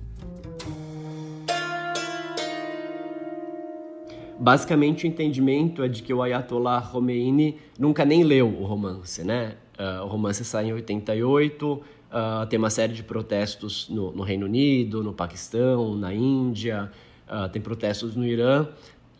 Basicamente, 4.39 5.05
o 5.05 5.07
entendimento 5.07 5.83
é 5.83 5.89
de 5.89 6.01
que 6.01 6.13
o 6.13 6.21
Ayatollah 6.21 6.81
Khomeini 6.81 7.57
nunca 7.77 8.05
nem 8.05 8.23
leu 8.23 8.47
o 8.47 8.65
romance, 8.65 9.23
né? 9.23 9.55
Uh, 9.77 10.05
o 10.05 10.07
romance 10.07 10.43
sai 10.45 10.67
em 10.67 10.73
88, 10.73 11.73
uh, 11.73 12.45
tem 12.47 12.57
uma 12.57 12.69
série 12.69 12.93
de 12.93 13.03
protestos 13.03 13.89
no, 13.89 14.11
no, 14.11 14.23
Reino 14.23 14.45
Unido, 14.45 15.03
no 15.03 15.13
Paquistão, 15.13 15.95
na 15.95 16.13
Índia, 16.13 16.89
uh, 17.27 17.49
tem 17.49 17.61
protestos 17.61 18.15
no 18.15 18.25
Irã, 18.25 18.67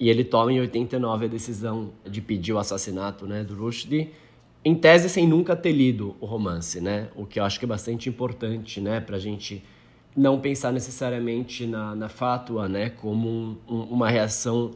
e 0.03 0.09
ele 0.09 0.25
toma 0.25 0.51
em 0.51 0.59
89 0.59 1.27
a 1.27 1.29
decisão 1.29 1.91
de 2.05 2.19
pedir 2.19 2.51
o 2.51 2.59
assassinato 2.59 3.25
né, 3.25 3.41
do 3.41 3.55
Rushdie, 3.55 4.11
em 4.65 4.75
tese 4.75 5.07
sem 5.07 5.25
nunca 5.25 5.55
ter 5.55 5.71
lido 5.71 6.13
o 6.19 6.25
romance, 6.25 6.81
né? 6.81 7.07
O 7.15 7.25
que 7.25 7.39
eu 7.39 7.45
acho 7.45 7.57
que 7.57 7.63
é 7.63 7.67
bastante 7.67 8.09
importante, 8.09 8.81
né, 8.81 8.99
para 8.99 9.15
a 9.15 9.19
gente 9.19 9.63
não 10.13 10.41
pensar 10.41 10.73
necessariamente 10.73 11.65
na, 11.65 11.95
na 11.95 12.09
fátua, 12.09 12.67
né, 12.67 12.89
como 12.89 13.29
um, 13.29 13.57
um, 13.65 13.81
uma 13.83 14.09
reação 14.09 14.71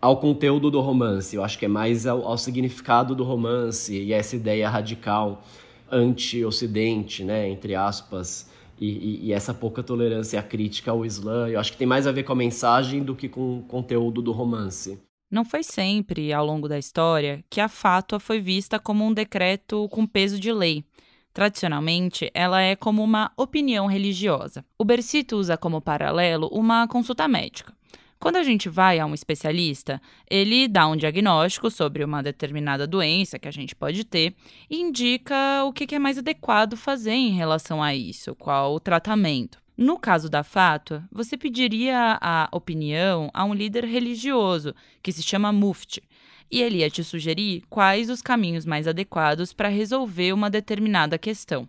ao 0.00 0.16
conteúdo 0.16 0.70
do 0.70 0.80
romance. 0.80 1.36
Eu 1.36 1.44
acho 1.44 1.58
que 1.58 1.66
é 1.66 1.68
mais 1.68 2.06
ao, 2.06 2.26
ao 2.26 2.38
significado 2.38 3.14
do 3.14 3.22
romance 3.22 3.94
e 3.94 4.14
essa 4.14 4.34
ideia 4.34 4.66
radical 4.66 5.44
anti-ocidente, 5.92 7.22
né, 7.22 7.50
entre 7.50 7.74
aspas, 7.74 8.49
e, 8.80 8.88
e, 8.88 9.26
e, 9.26 9.32
essa 9.32 9.52
pouca 9.52 9.82
tolerância 9.82 10.40
à 10.40 10.42
crítica 10.42 10.90
ao 10.90 11.04
Islã. 11.04 11.48
Eu 11.48 11.60
acho 11.60 11.72
que 11.72 11.78
tem 11.78 11.86
mais 11.86 12.06
a 12.06 12.12
ver 12.12 12.22
com 12.22 12.32
a 12.32 12.36
mensagem 12.36 13.02
do 13.02 13.14
que 13.14 13.28
com 13.28 13.58
o 13.58 13.62
conteúdo 13.62 14.22
do 14.22 14.32
romance. 14.32 14.98
Não 15.30 15.44
foi 15.44 15.62
sempre, 15.62 16.32
ao 16.32 16.44
longo 16.44 16.68
da 16.68 16.78
história, 16.78 17.44
que 17.48 17.60
a 17.60 17.68
fátua 17.68 18.18
foi 18.18 18.40
vista 18.40 18.78
como 18.80 19.04
um 19.04 19.12
decreto 19.12 19.88
com 19.90 20.06
peso 20.06 20.40
de 20.40 20.52
lei. 20.52 20.84
Tradicionalmente, 21.32 22.30
ela 22.34 22.60
é 22.60 22.74
como 22.74 23.04
uma 23.04 23.30
opinião 23.36 23.86
religiosa. 23.86 24.64
O 24.76 24.84
Bercito 24.84 25.36
usa 25.36 25.56
como 25.56 25.80
paralelo 25.80 26.48
uma 26.48 26.88
consulta 26.88 27.28
médica. 27.28 27.72
Quando 28.20 28.36
a 28.36 28.42
gente 28.42 28.68
vai 28.68 28.98
a 28.98 29.06
um 29.06 29.14
especialista, 29.14 29.98
ele 30.30 30.68
dá 30.68 30.86
um 30.86 30.94
diagnóstico 30.94 31.70
sobre 31.70 32.04
uma 32.04 32.22
determinada 32.22 32.86
doença 32.86 33.38
que 33.38 33.48
a 33.48 33.50
gente 33.50 33.74
pode 33.74 34.04
ter 34.04 34.34
e 34.68 34.78
indica 34.78 35.64
o 35.64 35.72
que 35.72 35.94
é 35.94 35.98
mais 35.98 36.18
adequado 36.18 36.76
fazer 36.76 37.12
em 37.12 37.30
relação 37.30 37.82
a 37.82 37.94
isso, 37.94 38.34
qual 38.34 38.74
o 38.74 38.78
tratamento. 38.78 39.58
No 39.74 39.98
caso 39.98 40.28
da 40.28 40.44
fátua, 40.44 41.02
você 41.10 41.34
pediria 41.34 42.18
a 42.20 42.46
opinião 42.52 43.30
a 43.32 43.42
um 43.46 43.54
líder 43.54 43.86
religioso, 43.86 44.74
que 45.02 45.12
se 45.12 45.22
chama 45.22 45.50
mufti, 45.50 46.02
e 46.50 46.60
ele 46.60 46.80
ia 46.80 46.90
te 46.90 47.02
sugerir 47.02 47.62
quais 47.70 48.10
os 48.10 48.20
caminhos 48.20 48.66
mais 48.66 48.86
adequados 48.86 49.54
para 49.54 49.70
resolver 49.70 50.34
uma 50.34 50.50
determinada 50.50 51.16
questão. 51.16 51.66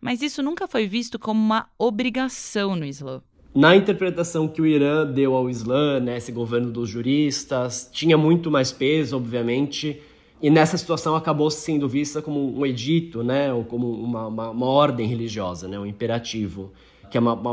Mas 0.00 0.22
isso 0.22 0.42
nunca 0.42 0.66
foi 0.66 0.86
visto 0.86 1.18
como 1.18 1.38
uma 1.38 1.68
obrigação 1.78 2.74
no 2.74 2.86
Islã 2.86 3.22
na 3.54 3.74
interpretação 3.74 4.46
que 4.46 4.62
o 4.62 4.66
Irã 4.66 5.04
deu 5.04 5.34
ao 5.34 5.50
Islã, 5.50 5.98
né, 5.98 6.16
esse 6.16 6.30
governo 6.30 6.70
dos 6.70 6.88
juristas, 6.88 7.88
tinha 7.92 8.16
muito 8.16 8.50
mais 8.50 8.70
peso, 8.70 9.16
obviamente, 9.16 10.00
e 10.40 10.48
nessa 10.48 10.78
situação 10.78 11.16
acabou 11.16 11.50
sendo 11.50 11.88
vista 11.88 12.22
como 12.22 12.58
um 12.58 12.64
edito, 12.64 13.22
né, 13.22 13.52
ou 13.52 13.64
como 13.64 13.90
uma, 13.90 14.26
uma, 14.28 14.50
uma 14.50 14.66
ordem 14.66 15.06
religiosa, 15.06 15.66
né, 15.66 15.78
um 15.78 15.84
imperativo, 15.84 16.72
que 17.10 17.18
é 17.18 17.20
uma, 17.20 17.34
uma, 17.34 17.52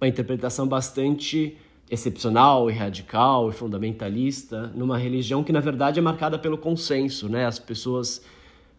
uma 0.00 0.08
interpretação 0.08 0.66
bastante 0.66 1.56
excepcional 1.90 2.70
e 2.70 2.72
radical 2.72 3.50
e 3.50 3.52
fundamentalista 3.52 4.72
numa 4.74 4.96
religião 4.96 5.44
que 5.44 5.52
na 5.52 5.60
verdade 5.60 5.98
é 5.98 6.02
marcada 6.02 6.38
pelo 6.38 6.56
consenso, 6.56 7.28
né? 7.28 7.44
As 7.46 7.58
pessoas 7.58 8.24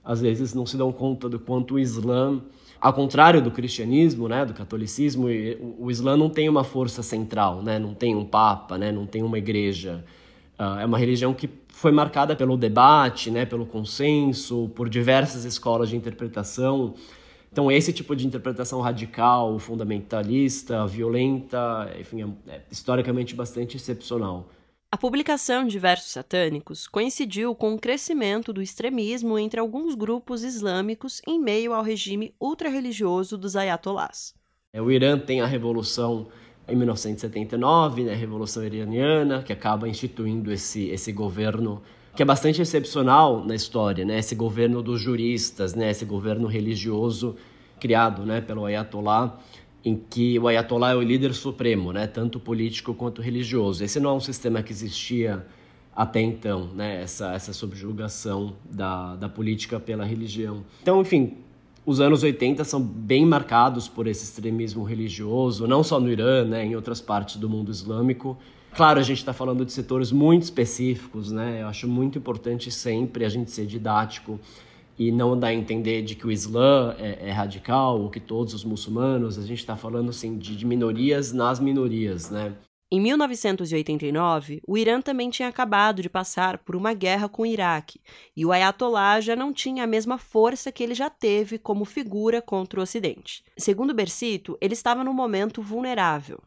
às 0.05 0.21
vezes 0.21 0.53
não 0.53 0.65
se 0.65 0.77
dão 0.77 0.91
conta 0.91 1.27
do 1.27 1.39
quanto 1.39 1.73
o 1.75 1.79
Islã 1.79 2.41
ao 2.85 2.93
contrário 2.93 3.41
do 3.41 3.49
cristianismo, 3.49 4.27
né, 4.27 4.45
do 4.45 4.53
catolicismo, 4.53 5.27
o, 5.79 5.89
Islã 5.89 6.15
não 6.15 6.29
tem 6.29 6.47
uma 6.47 6.63
força 6.63 7.01
central, 7.01 7.63
né, 7.63 7.79
não 7.79 7.95
tem 7.95 8.15
um 8.15 8.23
papa, 8.23 8.77
né, 8.77 8.91
não 8.91 9.07
tem 9.07 9.23
uma 9.23 9.39
igreja. 9.39 10.05
Uh, 10.59 10.79
é 10.81 10.85
uma 10.85 10.99
religião 10.99 11.33
que 11.33 11.49
foi 11.69 11.91
marcada 11.91 12.35
pelo 12.35 12.55
debate, 12.55 13.31
né, 13.31 13.43
pelo 13.43 13.65
consenso, 13.65 14.69
por 14.75 14.87
diversas 14.87 15.45
escolas 15.45 15.89
de 15.89 15.95
interpretação. 15.95 16.93
Então, 17.51 17.71
esse 17.71 17.91
tipo 17.91 18.15
de 18.15 18.27
interpretação 18.27 18.81
radical, 18.81 19.57
fundamentalista, 19.57 20.85
violenta, 20.85 21.91
enfim, 21.99 22.35
é, 22.47 22.51
é 22.51 22.61
historicamente 22.69 23.33
bastante 23.33 23.77
excepcional. 23.77 24.47
A 24.95 24.97
publicação 24.97 25.67
de 25.67 25.77
versos 25.77 26.09
satânicos 26.09 26.87
coincidiu 26.87 27.53
com 27.53 27.73
o 27.73 27.77
crescimento 27.77 28.53
do 28.53 28.61
extremismo 28.61 29.37
entre 29.37 29.59
alguns 29.59 29.93
grupos 29.93 30.41
islâmicos 30.41 31.21
em 31.27 31.37
meio 31.37 31.73
ao 31.73 31.83
regime 31.83 32.33
ultra-religioso 32.39 33.37
dos 33.37 33.57
ayatollahs. 33.57 34.33
É, 34.71 34.81
o 34.81 34.89
Irã 34.89 35.19
tem 35.19 35.41
a 35.41 35.45
revolução 35.45 36.27
em 36.65 36.77
1979, 36.77 38.05
né, 38.05 38.13
a 38.13 38.15
revolução 38.15 38.63
iraniana, 38.63 39.43
que 39.43 39.51
acaba 39.51 39.89
instituindo 39.89 40.49
esse, 40.49 40.87
esse 40.87 41.11
governo 41.11 41.83
que 42.15 42.21
é 42.23 42.25
bastante 42.25 42.61
excepcional 42.61 43.43
na 43.43 43.53
história, 43.53 44.05
né, 44.05 44.19
esse 44.19 44.33
governo 44.33 44.81
dos 44.81 45.01
juristas, 45.01 45.75
né, 45.75 45.91
esse 45.91 46.05
governo 46.05 46.47
religioso 46.47 47.35
criado 47.81 48.25
né, 48.25 48.39
pelo 48.39 48.63
ayatollah 48.63 49.37
em 49.85 49.95
que 49.95 50.39
o 50.39 50.47
Ayatollah 50.47 50.93
é 50.93 50.95
o 50.95 51.01
líder 51.01 51.35
supremo, 51.35 51.93
né, 51.93 52.07
tanto 52.07 52.39
político 52.39 52.95
quanto 52.95 53.21
religioso. 53.21 53.83
Esse 53.83 53.99
não 53.99 54.09
é 54.09 54.13
um 54.13 54.19
sistema 54.19 54.63
que 54.63 54.73
existia 54.73 55.45
até 55.95 56.19
então, 56.19 56.69
né, 56.73 57.03
essa, 57.03 57.33
essa 57.33 57.53
subjugação 57.53 58.55
da, 58.67 59.15
da 59.15 59.29
política 59.29 59.79
pela 59.79 60.03
religião. 60.03 60.65
Então, 60.81 60.99
enfim, 61.01 61.37
os 61.85 62.01
anos 62.01 62.23
80 62.23 62.63
são 62.63 62.81
bem 62.81 63.27
marcados 63.27 63.87
por 63.87 64.07
esse 64.07 64.23
extremismo 64.23 64.83
religioso, 64.83 65.67
não 65.67 65.83
só 65.83 65.99
no 65.99 66.11
Irã, 66.11 66.43
né, 66.43 66.65
em 66.65 66.75
outras 66.75 66.99
partes 66.99 67.35
do 67.35 67.47
mundo 67.47 67.69
islâmico. 67.69 68.35
Claro, 68.75 68.99
a 68.99 69.03
gente 69.03 69.19
está 69.19 69.33
falando 69.33 69.63
de 69.63 69.71
setores 69.71 70.11
muito 70.11 70.43
específicos, 70.43 71.31
né? 71.31 71.61
Eu 71.61 71.67
acho 71.67 71.87
muito 71.87 72.17
importante 72.17 72.69
sempre 72.69 73.23
a 73.23 73.29
gente 73.29 73.49
ser 73.49 73.65
didático 73.65 74.37
e 74.97 75.11
não 75.11 75.37
dá 75.37 75.47
a 75.47 75.53
entender 75.53 76.01
de 76.01 76.15
que 76.15 76.25
o 76.25 76.31
Islã 76.31 76.95
é, 76.97 77.29
é 77.29 77.31
radical 77.31 78.01
ou 78.01 78.09
que 78.09 78.19
todos 78.19 78.53
os 78.53 78.63
muçulmanos, 78.63 79.37
a 79.37 79.41
gente 79.41 79.59
está 79.59 79.75
falando 79.75 80.09
assim 80.09 80.37
de, 80.37 80.55
de 80.55 80.65
minorias 80.65 81.31
nas 81.31 81.59
minorias, 81.59 82.29
né? 82.29 82.53
Em 82.91 83.01
1989, 83.01 84.61
o 84.65 84.77
Irã 84.77 85.01
também 85.01 85.29
tinha 85.29 85.49
acabado 85.49 86.03
de 86.03 86.09
passar 86.09 86.59
por 86.59 86.75
uma 86.75 86.93
guerra 86.93 87.27
com 87.27 87.41
o 87.41 87.45
Iraque, 87.45 87.99
e 88.37 88.45
o 88.45 88.51
Ayatollah 88.51 89.19
já 89.19 89.35
não 89.35 89.51
tinha 89.51 89.83
a 89.83 89.87
mesma 89.87 90.19
força 90.19 90.71
que 90.71 90.83
ele 90.83 90.93
já 90.93 91.09
teve 91.09 91.57
como 91.57 91.83
figura 91.83 92.41
contra 92.41 92.79
o 92.79 92.83
Ocidente. 92.83 93.43
Segundo 93.57 93.93
Bercito, 93.93 94.55
ele 94.61 94.73
estava 94.73 95.03
num 95.03 95.13
momento 95.13 95.63
vulnerável. 95.63 96.39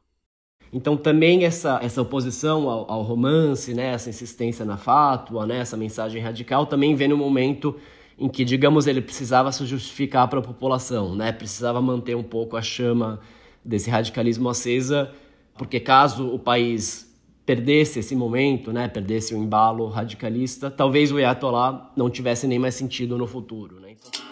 Então 0.73 0.97
também 0.97 1.45
essa, 1.45 1.81
essa 1.83 2.02
oposição 2.02 2.69
ao, 2.69 2.90
ao 2.90 3.02
romance, 3.02 3.75
né, 3.75 3.93
essa 3.93 4.09
insistência 4.09 4.64
na 4.64 4.76
fátua, 4.76 5.45
né, 5.45 5.59
essa 5.59 5.76
mensagem 5.76 6.23
radical, 6.23 6.67
também 6.67 6.95
vem 6.95 7.09
no 7.09 7.17
momento 7.17 7.75
em 8.19 8.29
que, 8.29 8.45
digamos, 8.45 8.87
ele 8.87 9.01
precisava 9.01 9.53
se 9.53 9.65
justificar 9.65 10.27
para 10.29 10.41
a 10.41 10.43
população, 10.43 11.15
né? 11.15 11.31
Precisava 11.31 11.81
manter 11.81 12.17
um 12.17 12.23
pouco 12.23 12.57
a 12.57 12.63
chama 12.63 13.21
desse 13.65 13.89
radicalismo 13.89 14.49
acesa, 14.49 15.13
porque 15.57 15.79
caso 15.79 16.27
o 16.27 16.39
país 16.39 17.09
perdesse 17.47 18.01
esse 18.01 18.15
momento, 18.15 18.73
né, 18.73 18.89
perdesse 18.89 19.35
o 19.35 19.39
embalo 19.39 19.89
radicalista, 19.89 20.71
talvez 20.71 21.11
o 21.11 21.17
Ayatollah 21.17 21.91
não 21.97 22.11
tivesse 22.11 22.47
nem 22.47 22.59
mais 22.59 22.75
sentido 22.75 23.17
no 23.17 23.27
futuro, 23.27 23.81
né? 23.81 23.93
Então... 23.93 24.29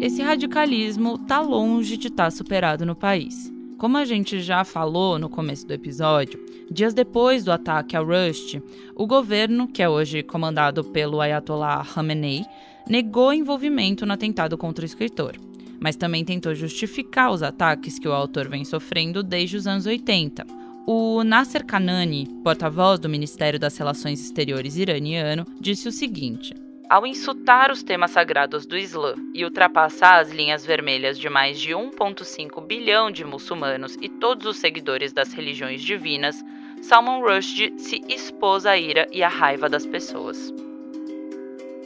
Esse 0.00 0.22
radicalismo 0.22 1.14
está 1.14 1.40
longe 1.40 1.96
de 1.96 2.08
estar 2.08 2.24
tá 2.24 2.30
superado 2.30 2.86
no 2.86 2.94
país. 2.94 3.52
Como 3.78 3.96
a 3.96 4.04
gente 4.04 4.40
já 4.40 4.64
falou 4.64 5.18
no 5.18 5.28
começo 5.28 5.66
do 5.66 5.72
episódio, 5.72 6.38
dias 6.72 6.94
depois 6.94 7.44
do 7.44 7.52
ataque 7.52 7.96
ao 7.96 8.04
Rushdie, 8.04 8.62
o 8.96 9.06
governo, 9.06 9.68
que 9.68 9.82
é 9.82 9.88
hoje 9.88 10.22
comandado 10.22 10.82
pelo 10.82 11.20
Ayatollah 11.20 11.84
Khamenei, 11.84 12.44
negou 12.88 13.32
envolvimento 13.32 14.04
no 14.04 14.12
atentado 14.12 14.56
contra 14.58 14.82
o 14.82 14.86
escritor, 14.86 15.36
mas 15.80 15.96
também 15.96 16.24
tentou 16.24 16.54
justificar 16.54 17.30
os 17.30 17.42
ataques 17.42 17.98
que 17.98 18.08
o 18.08 18.12
autor 18.12 18.48
vem 18.48 18.64
sofrendo 18.64 19.22
desde 19.22 19.56
os 19.56 19.66
anos 19.66 19.86
80. 19.86 20.46
O 20.86 21.22
Nasser 21.22 21.64
Kanani, 21.64 22.26
porta-voz 22.42 22.98
do 22.98 23.08
Ministério 23.08 23.58
das 23.58 23.76
Relações 23.76 24.20
Exteriores 24.20 24.76
iraniano, 24.76 25.46
disse 25.60 25.86
o 25.88 25.92
seguinte: 25.92 26.54
Ao 26.90 27.06
insultar 27.06 27.70
os 27.70 27.84
temas 27.84 28.10
sagrados 28.10 28.66
do 28.66 28.76
Islã 28.76 29.14
e 29.32 29.44
ultrapassar 29.44 30.20
as 30.20 30.32
linhas 30.32 30.66
vermelhas 30.66 31.16
de 31.16 31.28
mais 31.28 31.60
de 31.60 31.70
1,5 31.70 32.66
bilhão 32.66 33.12
de 33.12 33.24
muçulmanos 33.24 33.96
e 34.00 34.08
todos 34.08 34.44
os 34.44 34.56
seguidores 34.56 35.12
das 35.12 35.32
religiões 35.32 35.80
divinas, 35.80 36.44
Salman 36.82 37.20
Rushdie 37.20 37.78
se 37.78 38.02
expôs 38.08 38.66
à 38.66 38.76
ira 38.76 39.06
e 39.12 39.22
à 39.22 39.28
raiva 39.28 39.68
das 39.68 39.86
pessoas. 39.86 40.52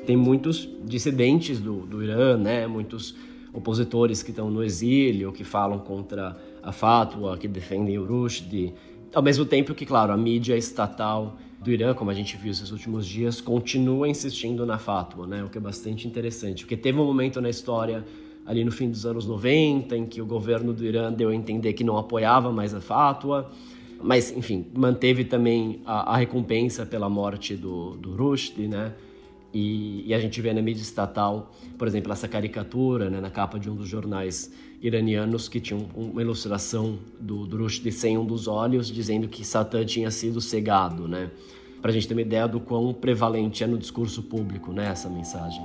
Tem 0.06 0.16
muitos 0.16 0.66
dissidentes 0.84 1.60
do, 1.60 1.80
do 1.80 2.02
Irã, 2.02 2.38
né? 2.38 2.66
muitos 2.66 3.14
opositores 3.52 4.22
que 4.22 4.30
estão 4.30 4.50
no 4.50 4.64
exílio, 4.64 5.32
que 5.32 5.44
falam 5.44 5.78
contra 5.80 6.34
a 6.62 6.72
fatwa, 6.72 7.36
que 7.36 7.46
defendem 7.46 7.98
o 7.98 8.06
Rushdie. 8.06 8.72
Ao 9.14 9.22
mesmo 9.22 9.44
tempo 9.44 9.74
que, 9.74 9.84
claro, 9.84 10.14
a 10.14 10.16
mídia 10.16 10.56
estatal 10.56 11.36
do 11.62 11.70
Irã, 11.70 11.92
como 11.92 12.10
a 12.10 12.14
gente 12.14 12.34
viu 12.38 12.50
esses 12.50 12.70
últimos 12.70 13.06
dias, 13.06 13.38
continua 13.38 14.08
insistindo 14.08 14.64
na 14.64 14.78
fatwa, 14.78 15.26
né? 15.26 15.44
o 15.44 15.50
que 15.50 15.58
é 15.58 15.60
bastante 15.60 16.08
interessante. 16.08 16.64
Porque 16.64 16.76
teve 16.76 16.98
um 16.98 17.04
momento 17.04 17.38
na 17.38 17.50
história, 17.50 18.02
ali 18.46 18.64
no 18.64 18.72
fim 18.72 18.90
dos 18.90 19.04
anos 19.04 19.26
90, 19.26 19.94
em 19.94 20.06
que 20.06 20.22
o 20.22 20.26
governo 20.26 20.72
do 20.72 20.82
Irã 20.86 21.12
deu 21.12 21.28
a 21.28 21.34
entender 21.34 21.74
que 21.74 21.84
não 21.84 21.98
apoiava 21.98 22.50
mais 22.50 22.72
a 22.72 22.80
fatwa, 22.80 23.50
mas, 24.02 24.30
enfim, 24.30 24.66
manteve 24.74 25.24
também 25.24 25.80
a, 25.84 26.14
a 26.14 26.16
recompensa 26.16 26.84
pela 26.84 27.08
morte 27.08 27.56
do, 27.56 27.96
do 27.96 28.14
Rushdie, 28.14 28.68
né? 28.68 28.92
E, 29.52 30.04
e, 30.06 30.12
a 30.12 30.18
gente 30.18 30.40
vê 30.40 30.52
na 30.52 30.60
mídia 30.60 30.82
estatal, 30.82 31.50
por 31.78 31.88
exemplo, 31.88 32.12
essa 32.12 32.28
caricatura 32.28 33.08
né, 33.08 33.20
na 33.20 33.30
capa 33.30 33.58
de 33.58 33.70
um 33.70 33.74
dos 33.74 33.88
jornais 33.88 34.52
iranianos 34.82 35.48
que 35.48 35.58
tinha 35.58 35.80
uma 35.94 36.20
ilustração 36.20 36.98
do, 37.18 37.46
do 37.46 37.56
Rushdie 37.56 37.90
sem 37.90 38.18
um 38.18 38.24
dos 38.26 38.46
olhos, 38.48 38.88
dizendo 38.88 39.28
que 39.28 39.46
Satã 39.46 39.82
tinha 39.84 40.10
sido 40.10 40.42
cegado, 40.42 41.08
né? 41.08 41.30
Para 41.80 41.90
a 41.90 41.94
gente 41.94 42.06
ter 42.06 42.14
uma 42.14 42.22
ideia 42.22 42.46
do 42.46 42.60
quão 42.60 42.92
prevalente 42.92 43.64
é 43.64 43.66
no 43.66 43.78
discurso 43.78 44.22
público 44.24 44.72
né, 44.72 44.88
essa 44.88 45.08
mensagem. 45.08 45.62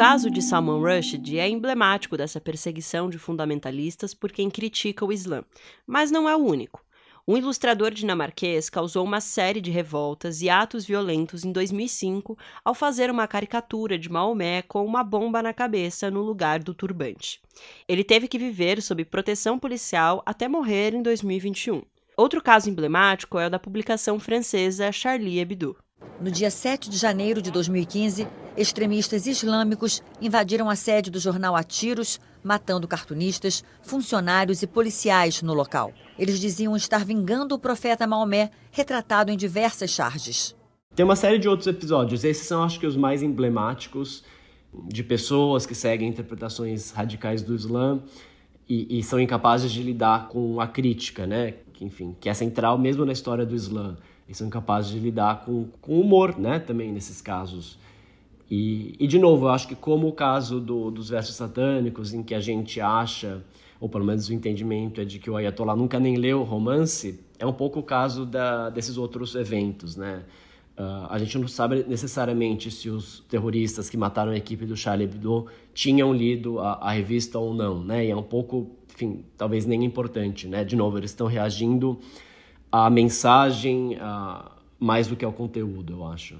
Caso 0.00 0.30
de 0.30 0.40
Salman 0.40 0.80
Rushdie 0.80 1.38
é 1.38 1.46
emblemático 1.46 2.16
dessa 2.16 2.40
perseguição 2.40 3.10
de 3.10 3.18
fundamentalistas 3.18 4.14
por 4.14 4.32
quem 4.32 4.48
critica 4.48 5.04
o 5.04 5.12
Islã, 5.12 5.44
mas 5.86 6.10
não 6.10 6.26
é 6.26 6.34
o 6.34 6.38
único. 6.38 6.82
Um 7.28 7.36
ilustrador 7.36 7.90
dinamarquês 7.90 8.70
causou 8.70 9.04
uma 9.04 9.20
série 9.20 9.60
de 9.60 9.70
revoltas 9.70 10.40
e 10.40 10.48
atos 10.48 10.86
violentos 10.86 11.44
em 11.44 11.52
2005 11.52 12.34
ao 12.64 12.72
fazer 12.72 13.10
uma 13.10 13.28
caricatura 13.28 13.98
de 13.98 14.10
Maomé 14.10 14.62
com 14.62 14.86
uma 14.86 15.04
bomba 15.04 15.42
na 15.42 15.52
cabeça 15.52 16.10
no 16.10 16.22
lugar 16.22 16.60
do 16.60 16.72
turbante. 16.72 17.38
Ele 17.86 18.02
teve 18.02 18.26
que 18.26 18.38
viver 18.38 18.80
sob 18.80 19.04
proteção 19.04 19.58
policial 19.58 20.22
até 20.24 20.48
morrer 20.48 20.94
em 20.94 21.02
2021. 21.02 21.82
Outro 22.16 22.42
caso 22.42 22.70
emblemático 22.70 23.38
é 23.38 23.48
o 23.48 23.50
da 23.50 23.58
publicação 23.58 24.18
francesa 24.18 24.90
Charlie 24.92 25.40
Hebdo. 25.40 25.76
No 26.20 26.30
dia 26.30 26.50
7 26.50 26.90
de 26.90 26.96
janeiro 26.96 27.40
de 27.40 27.50
2015, 27.50 28.26
extremistas 28.56 29.26
islâmicos 29.26 30.02
invadiram 30.20 30.68
a 30.68 30.76
sede 30.76 31.10
do 31.10 31.18
jornal 31.18 31.56
a 31.56 31.62
tiros, 31.62 32.20
matando 32.44 32.86
cartunistas, 32.86 33.64
funcionários 33.82 34.62
e 34.62 34.66
policiais 34.66 35.40
no 35.40 35.54
local. 35.54 35.92
Eles 36.18 36.38
diziam 36.38 36.76
estar 36.76 37.04
vingando 37.04 37.54
o 37.54 37.58
profeta 37.58 38.06
Maomé, 38.06 38.50
retratado 38.70 39.32
em 39.32 39.36
diversas 39.36 39.90
charges. 39.90 40.54
Tem 40.94 41.04
uma 41.04 41.16
série 41.16 41.38
de 41.38 41.48
outros 41.48 41.66
episódios. 41.66 42.24
Esses 42.24 42.46
são, 42.46 42.62
acho 42.62 42.78
que, 42.78 42.86
os 42.86 42.96
mais 42.96 43.22
emblemáticos 43.22 44.24
de 44.88 45.02
pessoas 45.02 45.64
que 45.64 45.74
seguem 45.74 46.08
interpretações 46.08 46.90
radicais 46.90 47.42
do 47.42 47.54
Islã 47.54 48.02
e, 48.68 48.98
e 48.98 49.02
são 49.02 49.18
incapazes 49.18 49.72
de 49.72 49.82
lidar 49.82 50.28
com 50.28 50.60
a 50.60 50.66
crítica, 50.66 51.26
né? 51.26 51.54
Que, 51.72 51.84
enfim, 51.84 52.14
que 52.20 52.28
é 52.28 52.34
central 52.34 52.76
mesmo 52.78 53.04
na 53.04 53.12
história 53.12 53.46
do 53.46 53.54
Islã. 53.54 53.96
E 54.30 54.34
são 54.34 54.46
incapazes 54.46 54.92
de 54.92 54.98
lidar 55.00 55.44
com, 55.44 55.66
com 55.80 56.00
humor, 56.00 56.38
né? 56.38 56.60
Também 56.60 56.92
nesses 56.92 57.20
casos. 57.20 57.76
E, 58.48 58.94
e, 59.00 59.08
de 59.08 59.18
novo, 59.18 59.46
eu 59.46 59.48
acho 59.48 59.66
que 59.66 59.74
como 59.74 60.06
o 60.06 60.12
caso 60.12 60.60
do, 60.60 60.88
dos 60.88 61.08
versos 61.08 61.34
satânicos, 61.34 62.14
em 62.14 62.22
que 62.22 62.32
a 62.32 62.38
gente 62.38 62.80
acha, 62.80 63.42
ou 63.80 63.88
pelo 63.88 64.04
menos 64.04 64.28
o 64.28 64.32
entendimento 64.32 65.00
é 65.00 65.04
de 65.04 65.18
que 65.18 65.28
o 65.28 65.36
Ayatollah 65.36 65.74
nunca 65.74 65.98
nem 65.98 66.14
leu 66.16 66.42
o 66.42 66.44
romance, 66.44 67.18
é 67.40 67.46
um 67.46 67.52
pouco 67.52 67.80
o 67.80 67.82
caso 67.82 68.24
da, 68.24 68.70
desses 68.70 68.96
outros 68.96 69.34
eventos, 69.34 69.96
né? 69.96 70.22
Uh, 70.78 71.06
a 71.10 71.18
gente 71.18 71.36
não 71.36 71.48
sabe 71.48 71.84
necessariamente 71.86 72.70
se 72.70 72.88
os 72.88 73.20
terroristas 73.28 73.90
que 73.90 73.96
mataram 73.96 74.30
a 74.30 74.36
equipe 74.36 74.64
do 74.64 74.76
Charlie 74.76 75.06
Hebdo 75.06 75.46
tinham 75.74 76.14
lido 76.14 76.60
a, 76.60 76.74
a 76.74 76.92
revista 76.92 77.36
ou 77.36 77.52
não, 77.52 77.82
né? 77.82 78.06
E 78.06 78.10
é 78.10 78.16
um 78.16 78.22
pouco, 78.22 78.70
enfim, 78.94 79.24
talvez 79.36 79.66
nem 79.66 79.84
importante, 79.84 80.46
né? 80.46 80.64
De 80.64 80.76
novo, 80.76 80.98
eles 80.98 81.10
estão 81.10 81.26
reagindo 81.26 81.98
à 82.70 82.88
mensagem 82.90 83.98
mais 84.78 85.06
do 85.06 85.16
que 85.16 85.24
ao 85.24 85.32
conteúdo, 85.32 85.92
eu 85.94 86.06
acho. 86.06 86.36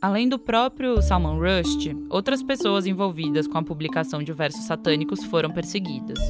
Além 0.00 0.28
do 0.28 0.38
próprio 0.38 1.02
Salman 1.02 1.38
Rushdie, 1.38 1.96
outras 2.08 2.40
pessoas 2.40 2.86
envolvidas 2.86 3.48
com 3.48 3.58
a 3.58 3.62
publicação 3.62 4.22
de 4.22 4.32
versos 4.32 4.64
satânicos 4.64 5.24
foram 5.24 5.50
perseguidas. 5.50 6.20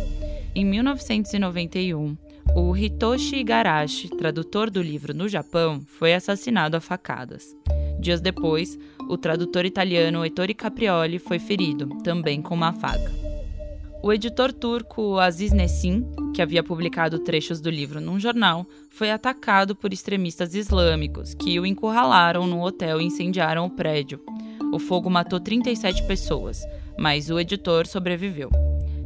Em 0.55 0.65
1991, 0.65 2.17
o 2.57 2.75
Hitoshi 2.75 3.37
Igarashi, 3.37 4.09
tradutor 4.09 4.71
do 4.71 4.81
livro 4.81 5.13
no 5.13 5.29
Japão, 5.29 5.83
foi 5.87 6.15
assassinado 6.15 6.79
a 6.79 6.81
facadas. 6.81 7.55
Dias 8.01 8.23
depois, 8.23 8.79
o 9.07 9.19
tradutor 9.19 9.67
italiano 9.67 10.25
Ettore 10.25 10.55
Caprioli 10.55 11.19
foi 11.19 11.39
ferido, 11.39 11.89
também 12.03 12.41
com 12.41 12.55
uma 12.55 12.73
faca. 12.73 13.13
O 14.01 14.13
editor 14.13 14.53
turco 14.53 15.19
Aziz 15.19 15.53
Nesin, 15.53 16.07
que 16.33 16.41
havia 16.41 16.63
publicado 16.63 17.19
trechos 17.19 17.61
do 17.61 17.69
livro 17.69 18.01
num 18.01 18.19
jornal, 18.19 18.65
foi 18.91 19.11
atacado 19.11 19.75
por 19.75 19.93
extremistas 19.93 20.55
islâmicos, 20.55 21.35
que 21.35 21.59
o 21.59 21.67
encurralaram 21.67 22.47
no 22.47 22.63
hotel 22.63 23.01
e 23.01 23.05
incendiaram 23.05 23.67
o 23.67 23.71
prédio. 23.71 24.21
O 24.73 24.79
fogo 24.79 25.11
matou 25.11 25.41
37 25.41 26.07
pessoas, 26.07 26.63
mas 26.97 27.29
o 27.29 27.41
editor 27.41 27.87
sobreviveu. 27.87 28.51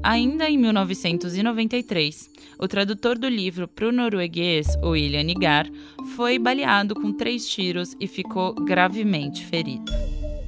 Ainda 0.03 0.51
em 0.51 0.59
1993, 0.59 2.29
o 2.59 2.69
tradutor 2.69 3.17
do 3.17 3.29
livro 3.29 3.67
para 3.67 3.89
o 3.89 3.93
norueguês, 3.93 4.77
William 4.83 5.23
Nigar, 5.23 5.71
foi 6.17 6.39
baleado 6.39 6.95
com 6.95 7.13
três 7.13 7.49
tiros 7.49 7.97
e 7.99 8.07
ficou 8.07 8.53
gravemente 8.55 9.47
ferido. 9.47 9.91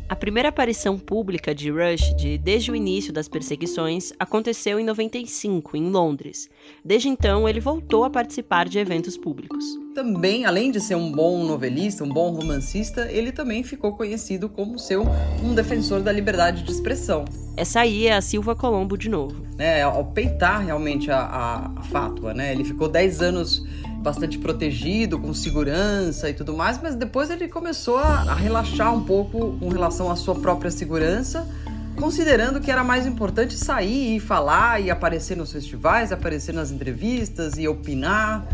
A 0.06 0.14
primeira 0.14 0.50
aparição 0.50 0.98
pública 0.98 1.54
de 1.54 1.70
Rushdie 1.70 2.36
desde 2.36 2.70
o 2.70 2.76
início 2.76 3.10
das 3.10 3.26
perseguições 3.26 4.12
aconteceu 4.18 4.78
em 4.78 4.84
95, 4.84 5.78
em 5.78 5.88
Londres. 5.88 6.50
Desde 6.84 7.08
então, 7.08 7.48
ele 7.48 7.58
voltou 7.58 8.04
a 8.04 8.10
participar 8.10 8.68
de 8.68 8.78
eventos 8.78 9.16
públicos. 9.16 9.64
Também, 9.94 10.44
além 10.44 10.70
de 10.70 10.78
ser 10.78 10.94
um 10.94 11.10
bom 11.10 11.42
novelista, 11.44 12.04
um 12.04 12.08
bom 12.08 12.32
romancista, 12.32 13.10
ele 13.10 13.32
também 13.32 13.62
ficou 13.62 13.96
conhecido 13.96 14.46
como 14.46 14.78
ser 14.78 14.98
um 14.98 15.54
defensor 15.54 16.02
da 16.02 16.12
liberdade 16.12 16.64
de 16.64 16.70
expressão. 16.70 17.24
Essa 17.56 17.80
aí 17.80 18.06
é 18.06 18.14
a 18.14 18.20
Silva 18.20 18.54
Colombo 18.54 18.98
de 18.98 19.08
novo. 19.08 19.46
É, 19.56 19.82
ao 19.82 20.04
peitar 20.04 20.66
realmente 20.66 21.10
a, 21.10 21.20
a, 21.20 21.72
a 21.76 21.82
fátua, 21.82 22.34
né? 22.34 22.52
Ele 22.52 22.64
ficou 22.64 22.88
10 22.88 23.22
anos 23.22 23.64
bastante 24.04 24.36
protegido, 24.36 25.18
com 25.18 25.32
segurança 25.32 26.28
e 26.28 26.34
tudo 26.34 26.54
mais, 26.54 26.78
mas 26.80 26.94
depois 26.94 27.30
ele 27.30 27.48
começou 27.48 27.96
a, 27.96 28.20
a 28.20 28.34
relaxar 28.34 28.94
um 28.94 29.02
pouco 29.02 29.56
com 29.58 29.70
relação 29.70 30.10
à 30.10 30.14
sua 30.14 30.34
própria 30.34 30.70
segurança, 30.70 31.48
considerando 31.96 32.60
que 32.60 32.70
era 32.70 32.84
mais 32.84 33.06
importante 33.06 33.56
sair 33.56 34.16
e 34.16 34.20
falar 34.20 34.78
e 34.78 34.90
aparecer 34.90 35.34
nos 35.38 35.50
festivais, 35.50 36.12
aparecer 36.12 36.52
nas 36.52 36.70
entrevistas 36.70 37.56
e 37.56 37.66
opinar, 37.66 38.46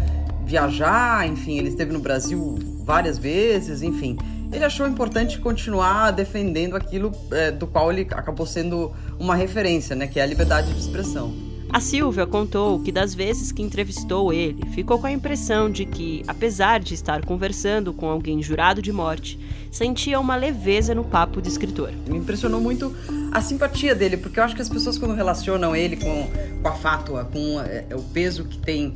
viajar, 0.46 1.26
enfim, 1.26 1.58
ele 1.58 1.68
esteve 1.68 1.92
no 1.92 1.98
Brasil 1.98 2.56
várias 2.84 3.18
vezes, 3.18 3.82
enfim. 3.82 4.16
Ele 4.52 4.64
achou 4.64 4.86
importante 4.86 5.40
continuar 5.40 6.12
defendendo 6.12 6.76
aquilo 6.76 7.10
é, 7.32 7.50
do 7.50 7.66
qual 7.66 7.90
ele 7.90 8.06
acabou 8.12 8.46
sendo 8.46 8.92
uma 9.18 9.34
referência, 9.34 9.96
né, 9.96 10.06
que 10.06 10.20
é 10.20 10.22
a 10.22 10.26
liberdade 10.26 10.72
de 10.72 10.78
expressão. 10.78 11.49
A 11.72 11.78
Silvia 11.78 12.26
contou 12.26 12.80
que 12.80 12.90
das 12.90 13.14
vezes 13.14 13.52
que 13.52 13.62
entrevistou 13.62 14.32
ele, 14.32 14.66
ficou 14.72 14.98
com 14.98 15.06
a 15.06 15.12
impressão 15.12 15.70
de 15.70 15.84
que, 15.84 16.24
apesar 16.26 16.80
de 16.80 16.94
estar 16.94 17.24
conversando 17.24 17.92
com 17.92 18.08
alguém 18.08 18.42
jurado 18.42 18.82
de 18.82 18.92
morte, 18.92 19.38
sentia 19.70 20.18
uma 20.18 20.34
leveza 20.34 20.96
no 20.96 21.04
papo 21.04 21.40
de 21.40 21.48
escritor. 21.48 21.92
Me 22.08 22.18
impressionou 22.18 22.60
muito 22.60 22.92
a 23.30 23.40
simpatia 23.40 23.94
dele, 23.94 24.16
porque 24.16 24.40
eu 24.40 24.44
acho 24.44 24.56
que 24.56 24.62
as 24.62 24.68
pessoas 24.68 24.98
quando 24.98 25.14
relacionam 25.14 25.76
ele 25.76 25.96
com, 25.96 26.28
com 26.60 26.68
a 26.68 26.72
fátua, 26.72 27.24
com 27.24 27.60
é, 27.60 27.86
o 27.94 28.02
peso 28.02 28.44
que 28.44 28.58
tem 28.58 28.92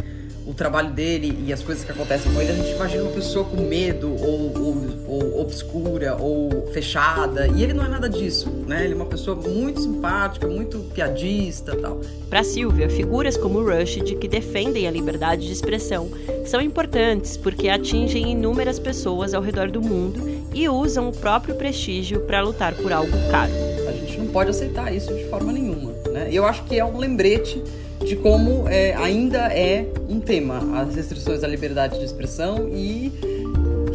o 0.47 0.53
trabalho 0.53 0.91
dele 0.91 1.45
e 1.47 1.53
as 1.53 1.63
coisas 1.63 1.85
que 1.85 1.91
acontecem 1.91 2.33
com 2.33 2.41
ele, 2.41 2.53
a 2.53 2.55
gente 2.55 2.71
imagina 2.73 3.03
uma 3.03 3.13
pessoa 3.13 3.45
com 3.45 3.57
medo 3.57 4.11
ou, 4.11 4.53
ou, 4.59 4.77
ou, 5.09 5.41
obscura 5.41 6.17
ou 6.19 6.67
fechada. 6.73 7.47
E 7.49 7.63
ele 7.63 7.73
não 7.73 7.85
é 7.85 7.89
nada 7.89 8.09
disso, 8.09 8.51
né? 8.67 8.85
Ele 8.85 8.93
é 8.93 8.97
uma 8.97 9.07
pessoa 9.07 9.37
muito 9.37 9.81
simpática, 9.81 10.47
muito 10.47 10.79
piadista 10.95 11.75
tal. 11.77 12.01
Para 12.29 12.45
Silvia, 12.45 12.89
figuras 12.91 13.37
como 13.37 13.63
Rushdie 13.63 14.17
que 14.17 14.29
defendem 14.29 14.87
a 14.87 14.91
liberdade 14.91 15.47
de 15.47 15.53
expressão 15.53 16.11
são 16.45 16.61
importantes 16.61 17.37
porque 17.37 17.69
atingem 17.69 18.33
inúmeras 18.33 18.79
pessoas 18.79 19.33
ao 19.33 19.43
redor 19.43 19.71
do 19.71 19.81
mundo 19.81 20.45
e 20.53 20.69
usam 20.69 21.09
o 21.09 21.13
próprio 21.13 21.55
prestígio 21.55 22.21
para 22.21 22.41
lutar 22.43 22.75
por 22.75 22.93
algo 22.93 23.13
caro. 23.31 23.53
A 23.89 23.93
gente 23.93 24.19
não 24.19 24.27
pode 24.27 24.51
aceitar 24.51 24.95
isso 24.95 25.15
de 25.15 25.25
forma 25.25 25.53
nenhuma. 25.53 25.93
Né? 26.13 26.29
Eu 26.31 26.45
acho 26.45 26.65
que 26.65 26.79
é 26.79 26.85
um 26.85 26.99
lembrete 26.99 27.63
de 28.05 28.17
como 28.17 28.69
é, 28.69 28.95
ainda 28.95 29.53
é 29.53 29.87
um 30.09 30.21
tema 30.21 30.81
as 30.81 30.95
restrições 30.95 31.43
à 31.43 31.49
liberdade 31.49 31.99
de 31.99 32.05
expressão 32.05 32.69
e 32.69 33.13